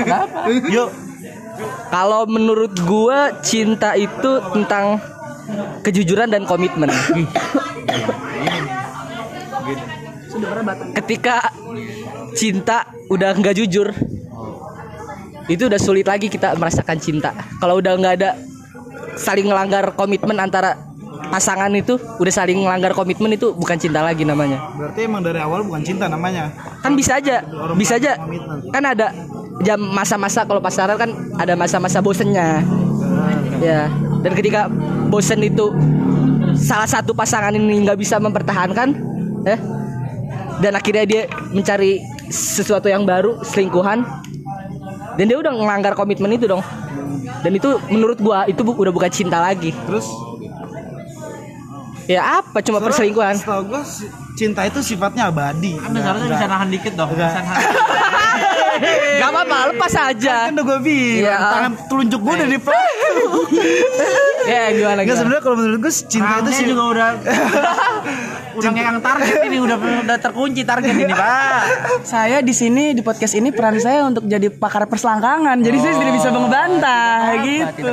Kenapa? 0.04 0.44
yuk 0.68 1.07
kalau 1.90 2.24
menurut 2.28 2.72
gue 2.74 3.18
cinta 3.42 3.94
itu 3.98 4.30
tentang 4.54 5.00
kejujuran 5.82 6.28
dan 6.28 6.44
komitmen. 6.44 6.90
Ketika 10.94 11.50
cinta 12.36 12.86
udah 13.10 13.34
nggak 13.34 13.56
jujur 13.58 13.90
itu 15.48 15.62
udah 15.64 15.80
sulit 15.80 16.04
lagi 16.04 16.28
kita 16.28 16.54
merasakan 16.54 17.00
cinta. 17.00 17.32
Kalau 17.58 17.80
udah 17.80 17.96
nggak 17.96 18.14
ada 18.20 18.30
saling 19.16 19.48
melanggar 19.48 19.96
komitmen 19.96 20.36
antara 20.38 20.76
pasangan 21.32 21.72
itu 21.74 21.96
udah 21.96 22.32
saling 22.32 22.60
melanggar 22.60 22.92
komitmen 22.92 23.34
itu 23.34 23.56
bukan 23.56 23.80
cinta 23.80 24.04
lagi 24.04 24.22
namanya. 24.28 24.76
Berarti 24.76 25.08
emang 25.08 25.24
dari 25.24 25.40
awal 25.40 25.64
bukan 25.64 25.82
cinta 25.82 26.06
namanya. 26.06 26.52
kan 26.78 26.94
bisa 26.94 27.18
aja 27.18 27.42
bisa 27.74 27.98
aja. 27.98 28.14
kan 28.70 28.84
ada 28.86 29.10
jam 29.62 29.80
masa-masa 29.80 30.46
kalau 30.46 30.62
pasaran 30.62 30.96
kan 30.98 31.10
ada 31.38 31.54
masa-masa 31.58 31.98
bosennya. 31.98 32.62
Ya 33.58 33.90
dan 34.22 34.32
ketika 34.34 34.66
bosen 35.10 35.42
itu 35.42 35.70
salah 36.58 36.86
satu 36.90 37.14
pasangan 37.14 37.54
ini 37.54 37.86
nggak 37.86 37.98
bisa 37.98 38.18
mempertahankan 38.18 38.94
ya 39.46 39.56
dan 40.58 40.72
akhirnya 40.74 41.04
dia 41.06 41.22
mencari 41.54 42.02
sesuatu 42.28 42.90
yang 42.90 43.06
baru 43.06 43.38
selingkuhan 43.46 44.02
dan 45.18 45.24
dia 45.26 45.38
udah 45.38 45.54
melanggar 45.54 45.94
komitmen 45.98 46.34
itu 46.34 46.46
dong. 46.46 46.62
Dan 47.38 47.54
itu 47.54 47.78
menurut 47.90 48.18
gua 48.18 48.46
itu 48.50 48.62
bu- 48.66 48.74
udah 48.74 48.90
bukan 48.90 49.10
cinta 49.10 49.38
lagi. 49.38 49.70
Terus? 49.86 50.06
Ya 52.10 52.42
apa? 52.42 52.58
Cuma 52.62 52.82
perselingkuhan. 52.82 53.38
Setahu 53.38 53.62
gua 53.70 53.82
cinta 54.38 54.62
itu 54.62 54.79
sifatnya 54.81 55.27
abadi. 55.27 55.74
Anda 55.74 55.98
seharusnya 55.98 56.31
bisa 56.31 56.46
nahan 56.46 56.68
dikit 56.70 56.94
dong. 56.94 57.11
Enggak. 57.11 57.35
Bisa 57.35 57.42
nahan. 57.46 57.62
Gak 59.18 59.31
apa-apa 59.35 59.74
lepas 59.74 59.90
aja 59.90 60.46
Kan 60.46 60.55
udah 60.55 60.64
gue 60.64 60.79
bilang 60.87 61.18
Iya. 61.18 61.37
tangan 61.51 61.72
telunjuk 61.90 62.20
gue 62.22 62.33
udah 62.33 62.46
di 62.46 62.59
ya 64.48 64.62
gimana 64.70 65.03
gimana 65.03 65.18
sebenarnya 65.18 65.42
kalau 65.42 65.57
menurut 65.59 65.81
gue 65.83 65.92
cinta 65.92 66.14
itu 66.31 66.40
Rangnya 66.40 66.55
sih 66.55 66.64
juga 66.64 66.83
udah 66.87 67.09
udah 68.59 68.70
ngegang 68.70 68.98
target 69.03 69.37
ini 69.44 69.59
udah 69.59 69.77
udah 69.77 70.16
terkunci 70.16 70.62
target 70.62 70.94
ini 70.94 71.11
pak. 71.11 71.61
Saya 72.07 72.38
di 72.38 72.55
sini 72.55 72.94
di 72.94 73.03
podcast 73.03 73.35
ini 73.35 73.51
peran 73.51 73.83
saya 73.83 74.07
untuk 74.07 74.24
jadi 74.24 74.46
pakar 74.48 74.87
perselangkangan. 74.87 75.59
Jadi 75.59 75.77
saya 75.79 75.94
tidak 75.98 76.14
bisa 76.14 76.31
membantah 76.31 77.35
gitu. 77.42 77.92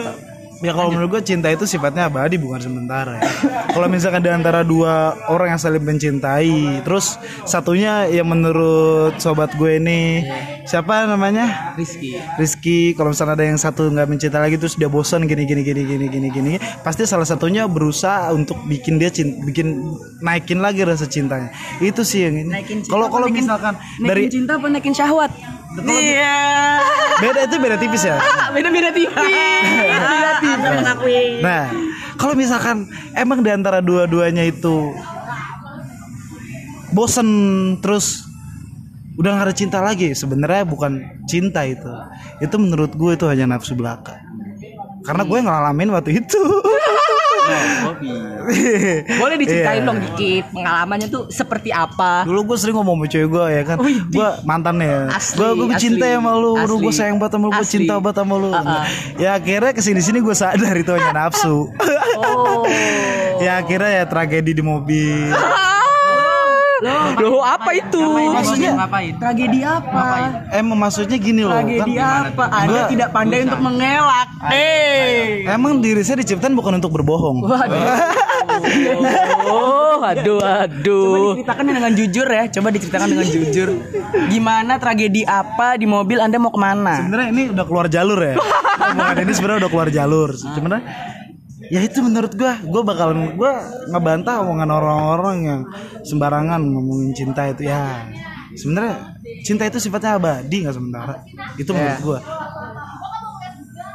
Ya 0.63 0.72
kalau 0.72 0.88
menurut 0.94 1.20
gue 1.20 1.24
cinta 1.28 1.52
itu 1.52 1.68
sifatnya 1.68 2.08
abadi 2.08 2.39
bukan 2.39 2.63
sementara. 2.63 3.20
ya. 3.20 3.28
kalau 3.76 3.88
misalkan 3.91 4.24
di 4.24 4.32
antara 4.32 4.63
dua 4.63 5.18
orang 5.28 5.56
yang 5.56 5.62
saling 5.62 5.84
mencintai, 5.84 6.86
terus 6.88 7.20
satunya 7.44 8.08
yang 8.08 8.28
menurut 8.30 9.20
sobat 9.20 9.52
gue 9.60 9.82
ini 9.82 10.24
siapa 10.63 11.10
namanya? 11.10 11.76
Rizky 11.76 12.15
Rizky. 12.39 12.80
Kalau 12.96 13.12
misalnya 13.12 13.36
ada 13.36 13.46
yang 13.46 13.60
satu 13.60 13.91
nggak 13.91 14.08
mencinta 14.08 14.39
lagi 14.39 14.56
terus 14.56 14.80
dia 14.80 14.88
bosan 14.88 15.28
gini 15.28 15.44
gini 15.44 15.62
gini 15.65 15.82
gini 15.84 16.06
gini 16.08 16.28
gini, 16.32 16.54
pasti 16.86 17.04
salah 17.04 17.28
satunya 17.28 17.68
berusaha 17.68 18.32
untuk 18.32 18.56
bikin 18.70 18.96
dia 18.96 19.12
cinta, 19.12 19.44
bikin 19.44 19.84
naikin 20.24 20.63
lagi 20.63 20.88
rasa 20.88 21.04
cintanya. 21.10 21.52
Itu 21.84 22.08
sih 22.08 22.28
yang 22.28 22.36
ini. 22.39 22.52
Kalau 22.88 23.12
kalau 23.12 23.28
misalkan 23.28 23.76
Naikin 23.76 24.08
dari 24.08 24.24
cinta 24.32 24.56
apa 24.56 24.68
naikin 24.72 24.96
syahwat? 24.96 25.55
Iya. 25.84 26.38
beda 27.16 27.40
itu 27.48 27.56
beda 27.60 27.78
tipis 27.80 28.04
ya. 28.08 28.16
beda-beda 28.56 28.90
tipis 28.96 29.16
beda 29.16 30.32
tipis 30.40 30.84
Nah, 31.44 31.66
kalau 32.16 32.34
misalkan 32.36 32.88
emang 33.16 33.44
di 33.44 33.52
antara 33.52 33.84
dua-duanya 33.84 34.44
itu 34.48 34.96
bosen 36.96 37.28
terus 37.84 38.24
udah 39.16 39.32
gak 39.40 39.46
ada 39.52 39.56
cinta 39.56 39.80
lagi, 39.80 40.12
sebenarnya 40.12 40.68
bukan 40.68 41.00
cinta 41.28 41.64
itu. 41.64 41.88
Itu 42.44 42.56
menurut 42.60 42.92
gue 42.96 43.16
itu 43.16 43.26
hanya 43.32 43.56
nafsu 43.56 43.76
belaka. 43.76 44.20
Karena 45.08 45.24
gue 45.24 45.40
ngalamin 45.40 45.90
waktu 45.96 46.20
itu. 46.20 46.42
Boleh 49.16 49.36
diceritain 49.38 49.82
Iya. 49.82 49.88
dong 49.88 50.00
dikit 50.00 50.46
pengalamannya 50.54 51.08
tuh 51.10 51.24
seperti 51.30 51.70
apa? 51.70 52.24
Dulu 52.24 52.54
gue 52.54 52.58
sering 52.58 52.76
ngomong 52.78 52.96
sama 53.02 53.08
cewek 53.10 53.28
gue 53.30 53.46
ya 53.52 53.64
kan. 53.66 53.78
Wih, 53.82 53.98
Gue 54.08 54.30
mantannya 54.44 55.10
Asli, 55.12 55.38
Gue 55.38 55.50
gue 55.66 55.68
cinta 55.78 56.06
asli, 56.06 56.18
sama 56.18 56.32
lu. 56.38 56.54
Gue 56.80 56.94
sayang 56.94 57.18
banget 57.18 57.34
sama 57.36 57.46
lu 57.48 57.54
Gue 57.54 57.68
cinta 57.68 57.94
banget 58.00 58.18
sama 58.22 58.36
lu. 58.38 58.50
Uh-uh. 58.54 58.84
Ya 59.18 59.30
akhirnya 59.36 59.72
ke 59.74 59.82
sini-sini 59.82 60.20
gue 60.22 60.36
sadar 60.36 60.76
itu 60.78 60.92
hanya 60.94 61.12
nafsu. 61.14 61.70
Oh. 62.18 62.64
Ya 63.36 63.60
akhirnya 63.60 63.92
ya 63.92 64.06
tragedi 64.08 64.56
di 64.56 64.64
mobil 64.64 65.28
Loh, 67.22 67.40
apa 67.40 67.72
itu? 67.72 68.04
Maksudnya 68.36 68.72
ngapain? 68.76 69.14
Tragedi 69.16 69.60
apa? 69.64 70.04
Emang 70.52 70.76
maksudnya 70.76 71.16
gini 71.16 71.48
loh 71.48 71.56
Tragedi 71.56 71.94
kan, 71.96 72.36
apa? 72.36 72.44
Anda 72.52 72.82
tidak 72.92 73.10
pandai 73.16 73.40
untuk 73.48 73.62
mengelak. 73.64 74.28
Eh. 74.52 75.48
Emang 75.48 75.80
diri 75.80 76.04
saya 76.04 76.20
diciptakan 76.20 76.52
bukan 76.58 76.74
untuk 76.84 76.92
berbohong 76.92 77.48
Oh, 79.46 80.00
aduh, 80.04 80.40
Coba 80.40 80.68
aduh. 80.68 81.36
diceritakan 81.40 81.64
dengan 81.72 81.92
jujur 81.96 82.28
ya. 82.28 82.44
Coba 82.52 82.68
diceritakan 82.72 83.08
dengan 83.08 83.28
jujur. 83.28 83.70
Gimana 84.32 84.74
tragedi 84.80 85.24
apa 85.24 85.80
di 85.80 85.88
mobil 85.88 86.20
Anda 86.20 86.38
mau 86.40 86.52
ke 86.52 86.60
mana? 86.60 87.04
Sebenarnya 87.04 87.28
ini 87.32 87.44
udah 87.52 87.66
keluar 87.68 87.86
jalur 87.92 88.20
ya 88.20 88.36
Omongan 88.76 89.18
ini 89.24 89.34
sebenarnya 89.34 89.60
udah 89.66 89.72
keluar 89.72 89.90
jalur 89.92 90.30
Sebenarnya 90.36 90.84
Ya 91.73 91.82
itu 91.82 91.97
menurut 92.01 92.34
gua 92.38 92.62
Gua 92.62 92.82
bakalan 92.86 93.34
Gua 93.34 93.65
ngebantah 93.89 94.45
omongan 94.45 94.69
orang-orang 94.69 95.38
yang 95.45 95.62
Sembarangan 96.06 96.62
ngomongin 96.62 97.12
cinta 97.17 97.49
itu 97.49 97.65
Ya. 97.69 98.06
Sebenarnya 98.54 99.17
Cinta 99.41 99.65
itu 99.65 99.78
sifatnya 99.82 100.17
abadi 100.17 100.65
nggak 100.65 100.75
sementara 100.75 101.21
Itu 101.58 101.73
menurut 101.73 101.99
gua. 102.06 102.19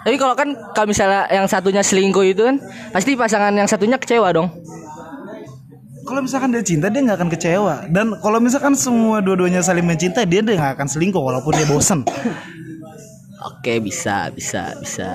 Tapi 0.00 0.16
kalau 0.16 0.33
kan 0.33 0.48
kalau 0.72 0.88
misalnya 0.88 1.28
yang 1.28 1.44
satunya 1.44 1.85
selingkuh 1.85 2.24
itu 2.24 2.40
kan 2.40 2.56
pasti 2.88 3.12
pasangan 3.12 3.52
yang 3.52 3.68
satunya 3.68 4.00
kecewa 4.00 4.33
dong. 4.33 4.48
kalau 6.00 6.26
misalkan 6.26 6.50
dia 6.50 6.64
cinta 6.64 6.90
dia 6.90 7.06
nggak 7.06 7.18
akan 7.22 7.30
kecewa. 7.30 7.74
Dan 7.87 8.16
kalau 8.18 8.42
misalkan 8.42 8.74
semua 8.74 9.22
dua-duanya 9.22 9.62
saling 9.62 9.87
mencinta 9.87 10.24
dia 10.26 10.42
dia 10.42 10.56
nggak 10.59 10.80
akan 10.80 10.88
selingkuh 10.88 11.20
walaupun 11.20 11.52
dia 11.54 11.68
bosen 11.68 12.02
Oke, 13.40 13.81
bisa, 13.81 14.29
bisa, 14.29 14.76
bisa. 14.76 15.09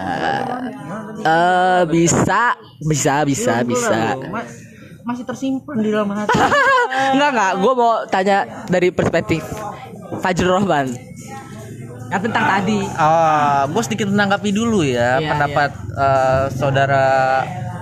Eh, 1.21 1.83
bisa, 1.93 2.57
bisa, 2.81 3.13
bisa, 3.21 3.53
bisa. 3.61 3.99
Masih 5.05 5.23
tersimpan 5.29 5.77
di 5.77 5.89
dalam 5.93 6.09
hati. 6.09 6.33
enggak, 7.13 7.29
enggak. 7.29 7.53
Gue 7.61 7.73
mau 7.77 7.93
tanya 8.09 8.65
dari 8.65 8.89
perspektif 8.89 9.45
Fajrul 10.25 10.57
Rahman. 10.57 10.89
Yang 12.09 12.21
tentang 12.29 12.45
tadi. 12.49 12.79
Ah, 12.97 13.69
gue 13.69 13.81
sedikit 13.85 14.07
menanggapi 14.09 14.49
dulu 14.53 14.85
ya 14.85 15.17
Iya, 15.21 15.29
pendapat 15.29 15.69
eh, 15.93 16.45
saudara 16.53 17.05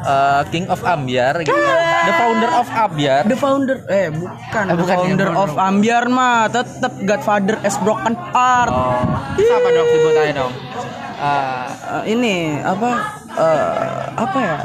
eh, 0.04 0.42
King 0.50 0.66
of 0.68 0.80
Ambiar, 0.80 1.36
gitu. 1.39 1.56
the 2.04 2.13
founder 2.13 2.52
of 2.52 2.68
Ambiar. 2.70 3.24
The 3.24 3.36
founder 3.36 3.78
eh 3.88 4.08
bukan, 4.10 4.63
the 4.66 4.76
bukan 4.76 4.88
ya, 4.89 5.00
founder 5.00 5.30
bukan. 5.30 5.44
of 5.44 5.52
Ambiar 5.56 6.04
mah 6.08 6.48
tetap 6.48 6.94
Godfather 7.02 7.56
as 7.62 7.76
Broken 7.78 8.13
Heart. 8.13 8.70
Oh, 8.70 9.02
siapa 9.36 9.68
dong 9.70 9.88
sebutannya 9.89 10.34
dong? 10.34 10.54
Ah, 11.16 11.66
Eh, 12.04 12.12
ini 12.12 12.36
apa 12.58 12.89
eh, 13.34 14.00
apa 14.13 14.38
ya? 14.39 14.56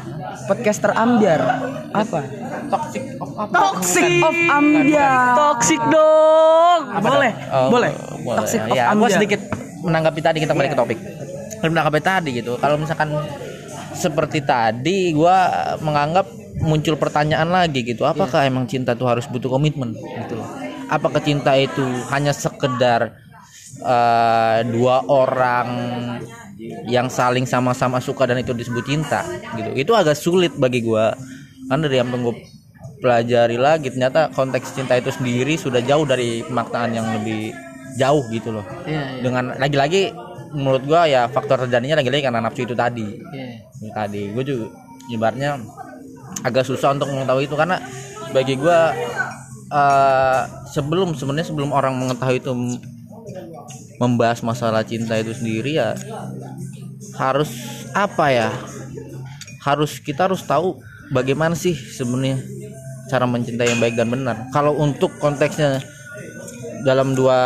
Podcaster 0.45 0.91
Ambiar. 0.91 1.41
Apa? 1.89 2.21
toxic 2.69 3.17
of 3.17 3.31
apa? 3.35 3.53
Toxic 3.55 4.13
of 4.21 4.37
Ambiar. 4.51 5.33
Toxic 5.35 5.81
dong. 5.89 6.81
Boleh, 6.99 7.33
Oh, 7.49 7.69
boleh. 7.69 7.93
Toxic 8.35 8.61
of 8.61 8.73
ya, 8.73 8.89
gue 8.89 8.97
Ambiar. 8.99 9.13
sedikit 9.15 9.41
menanggapi 9.81 10.21
tadi 10.21 10.37
kita 10.39 10.53
kembali 10.53 10.69
ke 10.69 10.77
topik. 10.77 10.99
Menanggapi 11.61 12.01
tadi 12.01 12.31
gitu. 12.35 12.57
Kalau 12.57 12.77
misalkan 12.77 13.09
seperti 13.95 14.43
tadi, 14.45 15.13
gue 15.15 15.39
menganggap 15.81 16.27
muncul 16.65 16.99
pertanyaan 16.99 17.49
lagi 17.49 17.87
gitu. 17.87 18.03
Apakah 18.05 18.45
emang 18.45 18.67
cinta 18.67 18.93
itu 18.97 19.05
harus 19.07 19.25
butuh 19.31 19.49
komitmen 19.49 19.95
gitu? 19.95 20.39
loh. 20.39 20.49
Apakah 20.89 21.21
cinta 21.21 21.53
itu 21.55 21.85
hanya 22.11 22.33
sekedar 22.33 23.15
eh, 23.85 24.59
dua 24.69 25.05
orang 25.07 25.69
yang 26.91 27.07
saling 27.07 27.47
sama-sama 27.47 28.03
suka 28.03 28.27
dan 28.27 28.43
itu 28.43 28.51
disebut 28.57 28.85
cinta 28.85 29.23
gitu? 29.55 29.71
Itu 29.77 29.93
agak 29.95 30.19
sulit 30.19 30.53
bagi 30.59 30.83
gue. 30.83 31.07
Kan 31.69 31.85
dari 31.85 32.01
yang 32.01 32.11
gue 32.11 32.35
pelajari 32.99 33.55
lagi 33.55 33.95
ternyata 33.95 34.27
konteks 34.35 34.75
cinta 34.75 34.99
itu 34.99 35.15
sendiri 35.15 35.55
sudah 35.55 35.79
jauh 35.79 36.03
dari 36.03 36.43
pemaknaan 36.43 36.91
yang 36.99 37.07
lebih 37.15 37.55
jauh 37.95 38.27
gitu 38.35 38.51
loh 38.51 38.67
Iya, 38.83 39.23
dengan 39.23 39.55
lagi-lagi 39.55 40.11
menurut 40.55 40.83
gua 40.85 41.05
ya 41.09 41.27
faktor 41.29 41.67
terjadinya 41.67 42.01
lagi-lagi 42.01 42.25
karena 42.25 42.41
nafsu 42.41 42.65
itu 42.65 42.75
tadi. 42.77 43.07
Itu 43.79 43.91
tadi. 43.93 44.33
Gue 44.33 44.45
juga 44.45 44.67
ibaratnya 45.13 45.61
agak 46.45 46.65
susah 46.69 46.95
untuk 46.95 47.11
mengetahui 47.11 47.49
itu 47.49 47.57
karena 47.57 47.77
bagi 48.33 48.55
gua 48.57 48.93
eh, 49.73 50.41
sebelum 50.71 51.17
sebenarnya 51.17 51.49
sebelum 51.49 51.71
orang 51.73 51.97
mengetahui 51.97 52.39
itu 52.41 52.53
membahas 53.99 54.47
masalah 54.47 54.87
cinta 54.87 55.19
itu 55.19 55.35
sendiri 55.35 55.75
ya 55.75 55.99
harus 57.19 57.51
apa 57.93 58.31
ya? 58.31 58.51
Harus 59.65 59.99
kita 59.99 60.31
harus 60.31 60.41
tahu 60.47 60.79
bagaimana 61.11 61.59
sih 61.59 61.75
sebenarnya 61.75 62.41
cara 63.09 63.25
mencintai 63.25 63.69
yang 63.73 63.81
baik 63.81 63.97
dan 63.99 64.09
benar. 64.13 64.37
Kalau 64.55 64.77
untuk 64.79 65.17
konteksnya 65.19 65.83
dalam 66.87 67.15
dua 67.15 67.39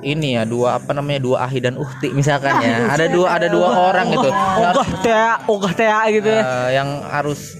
ini 0.00 0.36
ya 0.36 0.42
dua 0.44 0.76
apa 0.80 0.92
namanya 0.92 1.20
dua 1.22 1.36
ahi 1.44 1.58
dan 1.60 1.76
uhti 1.76 2.12
misalkan 2.12 2.60
ya. 2.60 2.88
Ada 2.90 3.06
dua 3.08 3.26
ada 3.36 3.46
dua 3.48 3.68
orang 3.92 4.06
gitu. 4.12 4.28
Ogah 4.32 4.88
tea, 5.00 5.30
ogah 5.48 5.72
tea 5.72 6.00
gitu 6.12 6.28
ya. 6.28 6.42
eh, 6.42 6.68
yang 6.76 6.88
harus 7.08 7.56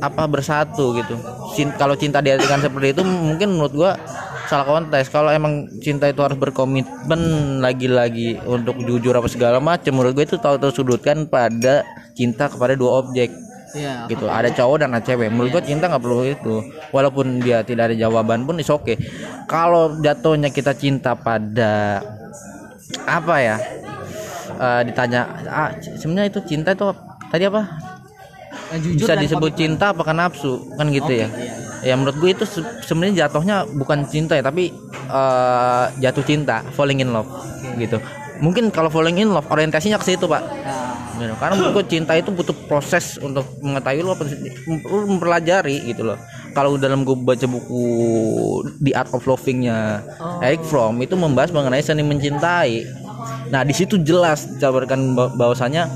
apa 0.00 0.24
bersatu 0.24 0.96
gitu. 0.96 1.14
Cin- 1.54 1.76
kalau 1.76 1.92
cinta 1.94 2.24
diartikan 2.24 2.58
seperti 2.58 2.96
itu 2.96 3.02
mungkin 3.04 3.52
menurut 3.56 3.72
gua 3.74 3.92
salah 4.50 4.66
kontes 4.66 5.06
kalau 5.06 5.30
emang 5.30 5.70
cinta 5.78 6.10
itu 6.10 6.18
harus 6.26 6.34
berkomitmen 6.34 7.22
lagi-lagi 7.62 8.34
untuk 8.42 8.82
jujur 8.82 9.14
apa 9.14 9.30
segala 9.30 9.62
macam 9.62 9.94
menurut 9.94 10.10
gue 10.10 10.26
itu 10.26 10.42
tahu 10.42 10.58
tersudutkan 10.58 11.30
pada 11.30 11.86
cinta 12.18 12.50
kepada 12.50 12.74
dua 12.74 12.98
objek 12.98 13.30
Iya. 13.70 14.10
gitu 14.10 14.26
ada 14.26 14.50
cowok 14.50 14.76
dan 14.82 14.90
ada 14.94 15.02
cewek. 15.04 15.30
Menurut 15.30 15.50
gue 15.54 15.62
cinta 15.70 15.86
nggak 15.86 16.02
perlu 16.02 16.26
itu. 16.26 16.54
Walaupun 16.90 17.38
dia 17.38 17.62
tidak 17.62 17.90
ada 17.92 17.96
jawaban 17.96 18.42
pun 18.42 18.58
is 18.58 18.66
oke 18.66 18.98
kalau 19.46 19.94
jatuhnya 20.02 20.50
kita 20.50 20.74
cinta 20.74 21.14
pada 21.14 22.02
apa 23.06 23.36
ya 23.38 23.56
Eh, 24.50 24.82
ditanya 24.84 25.24
ah, 25.48 25.70
sebenarnya 25.96 26.36
itu 26.36 26.40
cinta 26.44 26.76
itu 26.76 26.84
tadi 27.32 27.48
apa? 27.48 27.64
Bisa 28.92 29.16
disebut 29.16 29.50
cinta 29.56 29.96
apa 29.96 30.02
kan 30.04 30.16
nafsu 30.18 30.60
kan 30.76 30.86
gitu 30.92 31.08
ya. 31.16 31.28
Ya 31.80 31.96
menurut 31.96 32.20
gue 32.20 32.30
itu 32.36 32.44
se- 32.44 32.66
sebenarnya 32.84 33.24
jatuhnya 33.24 33.64
bukan 33.64 34.04
cinta 34.04 34.36
ya 34.36 34.44
tapi 34.44 34.68
eh, 35.08 35.84
jatuh 35.96 36.24
cinta 36.26 36.60
falling 36.76 37.00
in 37.00 37.08
love 37.08 37.30
gitu 37.80 37.96
mungkin 38.40 38.72
kalau 38.72 38.88
falling 38.88 39.20
in 39.20 39.30
love 39.30 39.46
orientasinya 39.48 40.00
ke 40.00 40.16
situ 40.16 40.24
pak. 40.26 40.42
Gitu. 41.20 41.36
karena 41.36 41.52
menurut 41.52 41.84
gue 41.84 41.86
cinta 41.92 42.16
itu 42.16 42.32
butuh 42.32 42.56
proses 42.64 43.20
untuk 43.20 43.44
mengetahui 43.60 44.00
lo 44.00 44.16
apa 44.16 44.24
sih, 44.24 44.40
lu 44.88 45.04
mempelajari 45.04 45.92
gitu 45.92 46.08
loh. 46.08 46.16
Kalau 46.56 46.80
dalam 46.80 47.04
gue 47.04 47.12
baca 47.12 47.44
buku 47.44 47.84
The 48.80 48.96
Art 48.96 49.12
of 49.12 49.28
Lovingnya 49.28 50.00
Eric 50.40 50.64
Fromm 50.64 50.96
itu 51.04 51.20
membahas 51.20 51.52
mengenai 51.52 51.84
seni 51.84 52.00
mencintai. 52.00 52.88
Nah 53.52 53.60
di 53.68 53.76
situ 53.76 54.00
jelas 54.00 54.48
dijabarkan 54.56 55.12
bah- 55.12 55.32
bahwasanya 55.36 55.92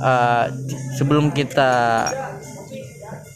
eh, 0.00 0.44
sebelum 0.96 1.28
kita 1.36 1.70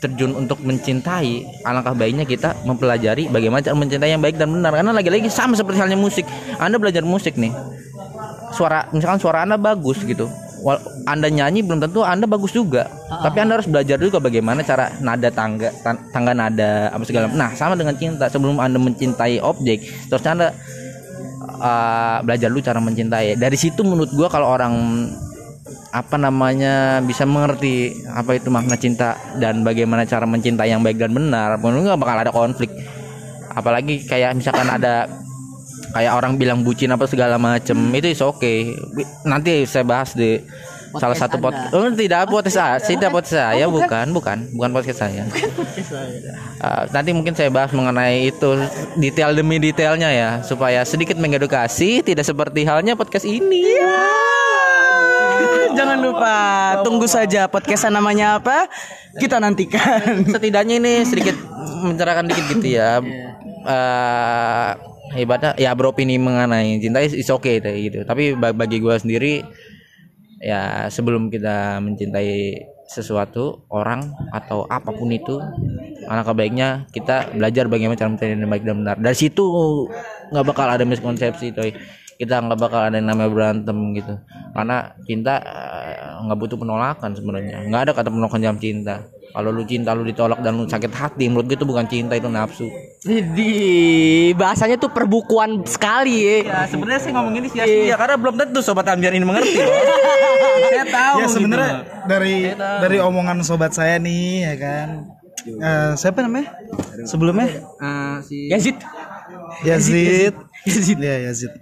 terjun 0.00 0.32
untuk 0.32 0.64
mencintai 0.64 1.60
alangkah 1.68 1.92
baiknya 1.92 2.24
kita 2.24 2.56
mempelajari 2.64 3.28
bagaimana 3.28 3.60
cara 3.60 3.76
mencintai 3.76 4.16
yang 4.16 4.24
baik 4.24 4.40
dan 4.40 4.48
benar. 4.48 4.72
Karena 4.72 4.96
lagi-lagi 4.96 5.28
sama 5.28 5.52
seperti 5.52 5.84
halnya 5.84 6.00
musik. 6.00 6.24
Anda 6.56 6.80
belajar 6.80 7.04
musik 7.04 7.36
nih 7.36 7.52
suara 8.52 8.86
misalkan 8.90 9.20
suara 9.22 9.42
anda 9.46 9.56
bagus 9.56 10.02
gitu. 10.02 10.28
Anda 11.08 11.32
nyanyi 11.32 11.64
belum 11.64 11.80
tentu 11.80 12.04
anda 12.04 12.28
bagus 12.28 12.52
juga. 12.52 12.84
Tapi 13.08 13.40
anda 13.40 13.56
harus 13.56 13.64
belajar 13.64 13.96
juga 13.96 14.20
bagaimana 14.20 14.60
cara 14.60 14.92
nada 15.00 15.32
tangga 15.32 15.72
tan- 15.80 16.04
tangga 16.12 16.36
nada 16.36 16.92
apa 16.92 17.00
segala 17.08 17.32
nah 17.32 17.56
sama 17.56 17.80
dengan 17.80 17.96
cinta. 17.96 18.28
Sebelum 18.28 18.60
anda 18.60 18.76
mencintai 18.76 19.40
objek 19.40 19.80
terus 20.12 20.20
anda 20.28 20.52
uh, 21.64 22.20
belajar 22.20 22.52
dulu 22.52 22.60
cara 22.60 22.76
mencintai. 22.76 23.40
Dari 23.40 23.56
situ 23.56 23.80
menurut 23.80 24.12
gua 24.12 24.28
kalau 24.28 24.52
orang 24.52 24.74
apa 25.90 26.14
namanya 26.20 27.00
bisa 27.02 27.24
mengerti 27.24 27.90
apa 28.12 28.36
itu 28.36 28.52
makna 28.52 28.76
cinta 28.78 29.18
dan 29.40 29.64
bagaimana 29.64 30.06
cara 30.06 30.28
mencintai 30.28 30.70
yang 30.70 30.84
baik 30.84 31.00
dan 31.00 31.10
benar 31.10 31.56
menurut 31.56 31.88
gua 31.88 31.96
bakal 31.96 32.16
ada 32.20 32.32
konflik. 32.36 32.68
Apalagi 33.50 34.04
kayak 34.04 34.36
misalkan 34.36 34.68
ada 34.68 35.08
kayak 35.90 36.12
orang 36.14 36.38
bilang 36.38 36.62
bucin 36.62 36.90
apa 36.94 37.06
segala 37.10 37.36
macem 37.36 37.76
itu 37.94 38.14
is 38.14 38.22
oke 38.22 38.78
nanti 39.26 39.66
saya 39.66 39.82
bahas 39.82 40.14
di 40.14 40.38
salah 40.98 41.14
satu 41.14 41.38
podcast 41.38 41.70
oh, 41.70 41.86
tidak 41.94 42.26
podcast 42.26 42.82
saya 42.82 42.82
tidak 42.82 43.10
podcast 43.14 43.38
saya. 43.38 43.64
Bukan? 43.70 44.10
Bukan 44.10 44.38
bukan. 44.50 44.68
Podcast 44.74 45.06
saya. 45.06 45.22
Uh, 46.58 46.82
nanti 46.90 47.14
mungkin 47.14 47.34
saya 47.38 47.46
bahas 47.52 47.70
mengenai 47.70 48.32
itu 48.34 48.50
detail 48.98 49.30
demi 49.36 49.62
detailnya 49.62 50.10
ya 50.10 50.30
supaya 50.42 50.82
sedikit 50.82 51.14
mengedukasi 51.14 52.02
tidak 52.02 52.26
seperti 52.26 52.66
halnya 52.66 52.98
podcast 52.98 53.26
ini. 53.28 53.62
Jangan 55.78 56.02
lupa 56.02 56.34
tunggu 56.82 57.06
saja 57.06 57.46
podcastnya 57.46 58.02
namanya 58.02 58.42
apa? 58.42 58.66
Kita 59.14 59.38
nantikan. 59.38 60.26
setidaknya 60.26 60.82
ini 60.82 61.06
sedikit 61.06 61.38
mencerahkan 61.86 62.26
dikit 62.26 62.44
gitu 62.58 62.66
ya. 62.66 62.98
Eh 63.62 64.89
ibadah 65.14 65.58
ya 65.58 65.74
beropini 65.74 66.18
mengenai 66.18 66.78
cinta 66.78 67.02
is, 67.02 67.14
is 67.14 67.30
okay 67.30 67.58
gitu. 67.58 68.06
Tapi 68.06 68.38
ba- 68.38 68.54
bagi 68.54 68.78
gua 68.78 68.98
sendiri 68.98 69.42
ya 70.40 70.86
sebelum 70.88 71.28
kita 71.28 71.82
mencintai 71.82 72.64
sesuatu 72.90 73.62
orang 73.70 74.10
atau 74.34 74.66
apa 74.66 74.90
pun 74.90 75.14
itu 75.14 75.38
alangkah 76.10 76.34
baiknya 76.34 76.90
kita 76.90 77.30
belajar 77.38 77.70
bagaimana 77.70 77.94
cara 77.94 78.10
mencintai 78.10 78.34
yang 78.34 78.50
baik 78.50 78.64
dan 78.66 78.76
benar. 78.82 78.96
Dari 78.98 79.16
situ 79.16 79.46
nggak 80.30 80.46
bakal 80.46 80.66
ada 80.66 80.82
miskonsepsi 80.86 81.54
toy 81.54 81.70
kita 82.20 82.36
nggak 82.36 82.60
bakal 82.60 82.84
ada 82.84 83.00
yang 83.00 83.08
namanya 83.08 83.32
berantem 83.32 83.96
gitu. 83.96 84.12
Karena 84.52 84.92
cinta 85.08 85.40
eh, 85.40 86.20
nggak 86.20 86.36
butuh 86.36 86.60
penolakan 86.60 87.16
sebenarnya. 87.16 87.64
Nggak 87.64 87.80
ada 87.88 87.92
kata 87.96 88.08
penolakan 88.12 88.44
dalam 88.44 88.60
cinta. 88.60 89.08
Kalau 89.30 89.48
lu 89.54 89.64
cinta 89.64 89.96
lu 89.96 90.04
ditolak 90.04 90.44
dan 90.44 90.58
lu 90.58 90.68
sakit 90.68 90.92
hati 90.92 91.32
menurut 91.32 91.48
gue 91.48 91.56
itu 91.56 91.64
bukan 91.64 91.88
cinta 91.88 92.12
itu 92.18 92.28
nafsu. 92.28 92.68
Jadi 93.00 93.52
bahasanya 94.36 94.76
tuh 94.76 94.92
perbukuan 94.92 95.64
sekali 95.64 96.20
ya. 96.20 96.36
ya 96.44 96.60
sebenarnya 96.68 97.00
saya 97.00 97.12
ngomong 97.16 97.34
ini 97.40 97.48
sia-sia 97.48 97.96
karena 97.96 98.16
belum 98.20 98.34
tentu 98.36 98.60
sobat 98.60 98.84
ambiar 98.90 99.16
ini 99.16 99.24
mengerti 99.24 99.56
saya 100.74 100.84
tahu 100.90 101.16
ya 101.24 101.26
sebenarnya 101.30 101.72
dari 102.04 102.52
dari 102.58 102.96
omongan 103.00 103.40
sobat 103.46 103.72
saya 103.72 103.96
nih 103.96 104.44
ya 104.44 104.54
kan. 104.60 104.88
Eh, 105.40 105.92
siapa 105.96 106.20
namanya? 106.20 106.52
Sebelumnya? 107.08 107.48
Si 108.20 108.52
Yazid. 108.52 108.76
Yazid. 109.64 110.34
Yazid. 110.68 110.98
Ya 111.00 111.16
Yazid 111.32 111.54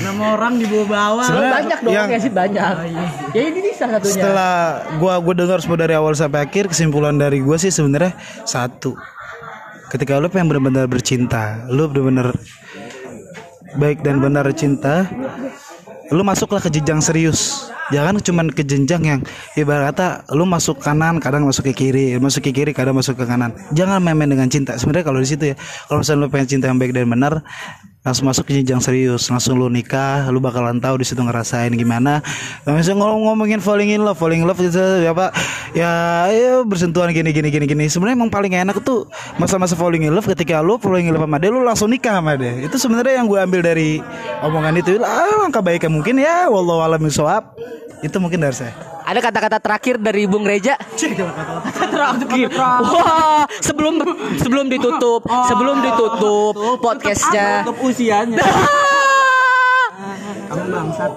Nama 0.00 0.24
orang 0.38 0.56
dibawa-bawa. 0.56 1.24
Sebenarnya 1.26 1.54
banyak 1.58 1.78
dong 1.82 1.92
yang- 1.92 2.10
Yazid 2.10 2.32
banyak. 2.32 2.74
Ya 3.34 3.42
ini 3.44 3.58
bisa 3.60 3.84
satunya. 3.90 4.14
setelah 4.14 4.52
gua 5.02 5.18
gua 5.18 5.34
dengar 5.34 5.58
semua 5.58 5.78
dari 5.78 5.94
awal 5.98 6.14
sampai 6.14 6.46
akhir 6.46 6.70
kesimpulan 6.70 7.18
dari 7.18 7.42
gua 7.42 7.58
sih 7.58 7.68
sebenarnya 7.68 8.14
satu 8.46 8.94
ketika 9.90 10.22
lu 10.22 10.30
pengen 10.30 10.54
benar-benar 10.54 10.86
bercinta 10.86 11.66
lu 11.66 11.90
benar-benar 11.90 12.30
baik 13.74 14.06
dan 14.06 14.22
benar 14.22 14.46
cinta 14.54 15.06
lu 16.10 16.22
masuklah 16.22 16.62
ke 16.62 16.70
jenjang 16.70 17.02
serius 17.02 17.70
jangan 17.90 18.22
cuman 18.22 18.46
ke 18.54 18.62
jenjang 18.62 19.02
yang 19.02 19.20
ibarat 19.58 19.90
kata 19.90 20.06
lu 20.34 20.46
masuk 20.46 20.78
kanan 20.78 21.18
kadang 21.18 21.42
masuk 21.42 21.66
ke 21.70 21.74
kiri 21.74 22.14
masuk 22.22 22.46
ke 22.46 22.54
kiri 22.54 22.70
kadang 22.70 22.94
masuk 22.94 23.18
ke 23.18 23.26
kanan 23.26 23.50
jangan 23.74 23.98
main-main 23.98 24.30
dengan 24.30 24.46
cinta 24.46 24.78
sebenarnya 24.78 25.10
kalau 25.10 25.18
di 25.18 25.26
situ 25.26 25.44
ya 25.50 25.56
kalau 25.90 26.06
misalnya 26.06 26.22
lu 26.22 26.28
pengen 26.30 26.46
cinta 26.46 26.70
yang 26.70 26.78
baik 26.78 26.94
dan 26.94 27.10
benar 27.10 27.42
langsung 28.00 28.32
masuk 28.32 28.48
ke 28.48 28.56
jenjang 28.56 28.80
serius 28.80 29.28
langsung 29.28 29.60
lu 29.60 29.68
nikah 29.68 30.24
lu 30.32 30.40
bakalan 30.40 30.80
tahu 30.80 31.04
di 31.04 31.04
situ 31.04 31.20
ngerasain 31.20 31.68
gimana. 31.76 32.24
Nah, 32.64 32.72
misalnya 32.72 33.04
ngomong 33.04 33.28
ngomongin 33.28 33.60
falling 33.60 33.92
in 33.92 34.00
love 34.00 34.16
falling 34.16 34.40
in 34.40 34.48
love 34.48 34.56
itu 34.56 34.80
ya 35.04 35.12
pak. 35.12 35.36
Ya 35.76 36.24
ayo 36.32 36.64
bersentuhan 36.64 37.12
gini 37.12 37.28
gini 37.28 37.52
gini 37.52 37.68
gini. 37.68 37.84
Sebenarnya 37.92 38.16
emang 38.16 38.32
paling 38.32 38.56
enak 38.56 38.80
tuh 38.80 39.04
masa-masa 39.36 39.76
falling 39.76 40.08
in 40.08 40.16
love 40.16 40.24
ketika 40.24 40.64
lu 40.64 40.80
falling 40.80 41.08
in 41.08 41.12
love 41.12 41.28
sama 41.28 41.36
dia 41.36 41.52
lu 41.52 41.60
langsung 41.60 41.92
nikah 41.92 42.16
sama 42.16 42.40
dia. 42.40 42.64
Itu 42.64 42.80
sebenarnya 42.80 43.20
yang 43.20 43.28
gue 43.28 43.36
ambil 43.36 43.60
dari 43.60 44.00
omongan 44.40 44.80
itu. 44.80 44.96
Ah, 45.04 45.44
langkah 45.44 45.60
baiknya 45.60 45.92
mungkin 45.92 46.16
ya 46.24 46.48
wallahu 46.48 46.80
alam 46.80 47.04
bisawab. 47.04 47.52
Itu 48.00 48.16
mungkin 48.16 48.40
dari 48.40 48.56
saya. 48.56 48.72
Ada 49.10 49.20
kata-kata 49.26 49.58
terakhir 49.58 49.94
dari 49.98 50.24
Bung 50.24 50.46
Reja. 50.46 50.78
terakhir. 51.92 52.48
Wah, 52.54 53.42
sebelum 53.58 54.00
sebelum 54.38 54.70
ditutup, 54.70 55.26
sebelum 55.50 55.82
ditutup 55.82 56.54
podcastnya. 56.78 57.66
Usianya. 57.90 58.38
Kamu 60.50 60.66
bangsat. 60.66 61.12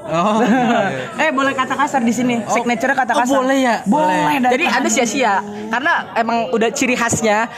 eh 1.18 1.30
boleh 1.34 1.54
kata 1.58 1.74
kasar 1.74 2.02
di 2.06 2.14
sini. 2.14 2.36
Signature 2.50 2.94
kata 2.94 3.14
kasar. 3.18 3.42
boleh 3.42 3.58
ya? 3.66 3.76
Boleh. 3.90 4.42
Jadi 4.42 4.66
Anda 4.70 4.90
sia-sia 4.90 5.42
karena 5.74 6.14
emang 6.14 6.54
udah 6.54 6.70
ciri 6.70 6.94
khasnya 6.94 7.50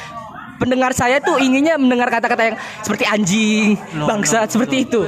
pendengar 0.56 0.92
saya 0.92 1.20
tuh 1.20 1.36
inginnya 1.38 1.76
mendengar 1.76 2.08
kata-kata 2.10 2.44
yang 2.46 2.56
seperti 2.80 3.04
anjing, 3.04 3.68
bangsa, 3.98 4.46
seperti 4.46 4.86
itu. 4.86 5.00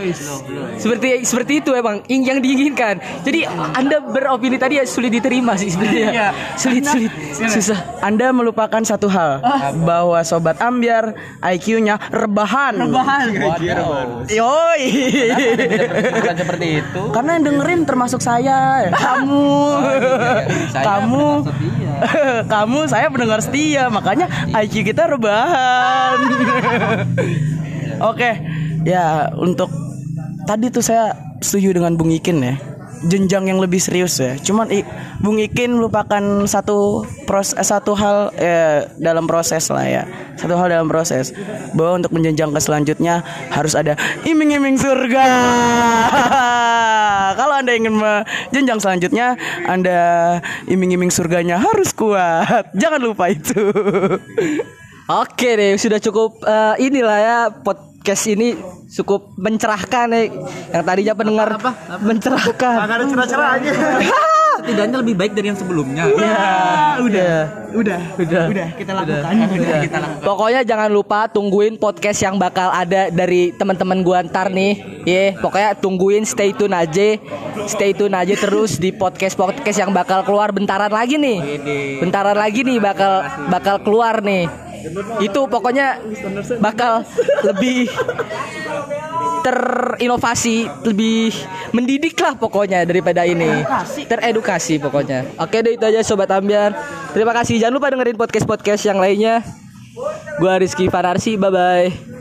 Seperti 0.77 1.23
seperti 1.23 1.53
itu 1.59 1.71
emang 1.71 2.03
ing- 2.05 2.25
yang 2.25 2.39
diinginkan. 2.39 2.97
Jadi 3.21 3.47
Anda 3.47 3.99
beropini 3.99 4.55
tadi 4.55 4.77
ya 4.77 4.85
sulit 4.85 5.09
diterima 5.09 5.55
sih 5.55 5.69
sebenarnya. 5.69 6.31
Sulit 6.53 6.83
sulit 6.83 7.11
susah. 7.33 7.99
Anda 7.99 8.29
melupakan 8.29 8.81
satu 8.81 9.07
hal 9.07 9.39
bahwa 9.81 10.19
sobat 10.21 10.59
ambiar 10.59 11.13
IQ-nya 11.39 11.97
rebahan. 12.09 12.75
Rebahan. 12.77 13.25
Yoi. 14.27 14.83
bukan 16.07 16.35
seperti 16.35 16.67
itu 16.79 17.01
Karena 17.09 17.29
yang 17.35 17.45
dengerin 17.45 17.81
termasuk 17.83 18.19
saya, 18.19 18.87
kamu, 19.07 19.47
Saya 20.69 20.83
kamu, 20.83 21.25
kamu, 22.53 22.79
saya 22.85 23.07
pendengar 23.09 23.39
setia, 23.39 23.89
makanya 23.89 24.27
IQ 24.55 24.85
kita 24.85 25.07
rebahan. 25.07 25.36
Oke, 28.11 28.29
ya 28.85 29.33
untuk 29.33 29.69
tadi 30.45 30.69
tuh 30.69 30.85
saya 30.85 31.17
setuju 31.41 31.81
dengan 31.81 31.97
Bung 31.97 32.13
Ikin 32.13 32.37
ya, 32.41 32.55
jenjang 33.09 33.49
yang 33.49 33.57
lebih 33.57 33.81
serius 33.81 34.21
ya. 34.21 34.37
Cuman 34.37 34.69
I- 34.69 34.85
Bung 35.17 35.41
Ikin 35.41 35.73
merupakan 35.73 36.45
satu 36.45 37.01
pros, 37.25 37.57
eh, 37.57 37.65
satu 37.65 37.97
hal 37.97 38.29
eh, 38.37 38.85
dalam 39.01 39.25
proses 39.25 39.65
lah 39.73 39.85
ya, 39.85 40.03
satu 40.37 40.53
hal 40.53 40.69
dalam 40.69 40.85
proses 40.85 41.33
bahwa 41.73 42.05
untuk 42.05 42.13
menjenjang 42.13 42.53
ke 42.53 42.61
selanjutnya 42.61 43.25
harus 43.49 43.73
ada 43.73 43.97
iming-iming 44.29 44.77
surga. 44.77 45.25
Kalau 47.37 47.59
anda 47.59 47.73
ingin 47.75 47.97
menjenjang 47.97 48.79
selanjutnya, 48.79 49.35
anda 49.65 49.99
iming-iming 50.69 51.09
surganya 51.09 51.57
harus 51.57 51.91
kuat. 51.93 52.69
Jangan 52.77 53.01
lupa 53.01 53.29
itu. 53.29 53.57
Oke 55.07 55.55
deh, 55.55 55.79
sudah 55.79 56.03
cukup 56.03 56.43
eh, 56.43 56.83
inilah 56.83 57.19
ya 57.23 57.39
podcast 57.47 58.27
ini 58.27 58.59
cukup 58.91 59.39
mencerahkan 59.39 60.11
nih. 60.11 60.27
Yang 60.75 60.83
tadinya 60.83 61.13
pendengar 61.15 61.49
mencerahkan. 62.03 62.75
ada 62.83 63.05
cerah-cerah 63.07 63.49
aja. 63.55 63.71
Setidaknya 64.67 64.99
lebih 64.99 65.15
baik 65.15 65.31
dari 65.31 65.47
yang 65.47 65.55
sebelumnya. 65.55 66.03
Ya, 66.11 66.99
udah. 66.99 67.35
Udah, 67.71 68.01
Udah. 68.19 68.45
udah 68.51 68.67
kita 68.75 68.91
lakukan. 68.91 69.47
Udah. 69.55 69.79
Pokoknya 70.19 70.61
jangan 70.67 70.91
lupa 70.91 71.31
tungguin 71.31 71.79
podcast 71.79 72.19
yang 72.19 72.35
bakal 72.35 72.67
ada 72.67 73.07
dari 73.07 73.55
teman-teman 73.55 74.03
gua 74.03 74.27
ntar 74.27 74.51
nih. 74.51 74.83
Ye, 75.07 75.39
pokoknya 75.39 75.71
tungguin 75.79 76.27
stay 76.27 76.51
tune 76.51 76.75
aja. 76.75 77.15
Stay 77.63 77.95
tune 77.95 78.11
aja 78.11 78.35
terus 78.35 78.75
di 78.75 78.91
podcast-podcast 78.91 79.87
yang 79.87 79.95
bakal 79.95 80.27
keluar 80.27 80.51
bentaran 80.51 80.91
lagi 80.91 81.15
nih. 81.15 81.63
Bentaran 82.03 82.35
lagi 82.35 82.67
nih 82.67 82.75
bakal 82.83 83.23
bakal 83.47 83.79
keluar 83.79 84.19
nih. 84.19 84.51
Itu 85.23 85.47
pokoknya 85.47 86.03
bakal 86.59 87.07
lebih 87.47 87.87
terinovasi, 89.47 90.67
lebih 90.83 91.31
mendidik 91.71 92.19
lah 92.19 92.35
pokoknya 92.35 92.83
daripada 92.83 93.23
ini. 93.23 93.63
Teredukasi 94.07 94.79
pokoknya. 94.83 95.23
Oke 95.39 95.63
deh 95.63 95.79
itu 95.79 95.85
aja 95.87 96.03
sobat 96.03 96.29
ambian. 96.31 96.75
Terima 97.15 97.31
kasih. 97.31 97.57
Jangan 97.61 97.75
lupa 97.79 97.87
dengerin 97.93 98.19
podcast-podcast 98.19 98.83
yang 98.87 98.99
lainnya. 98.99 99.41
Gua 100.37 100.59
Rizky 100.59 100.91
Fanarsi. 100.91 101.39
Bye 101.39 101.51
bye. 101.51 102.16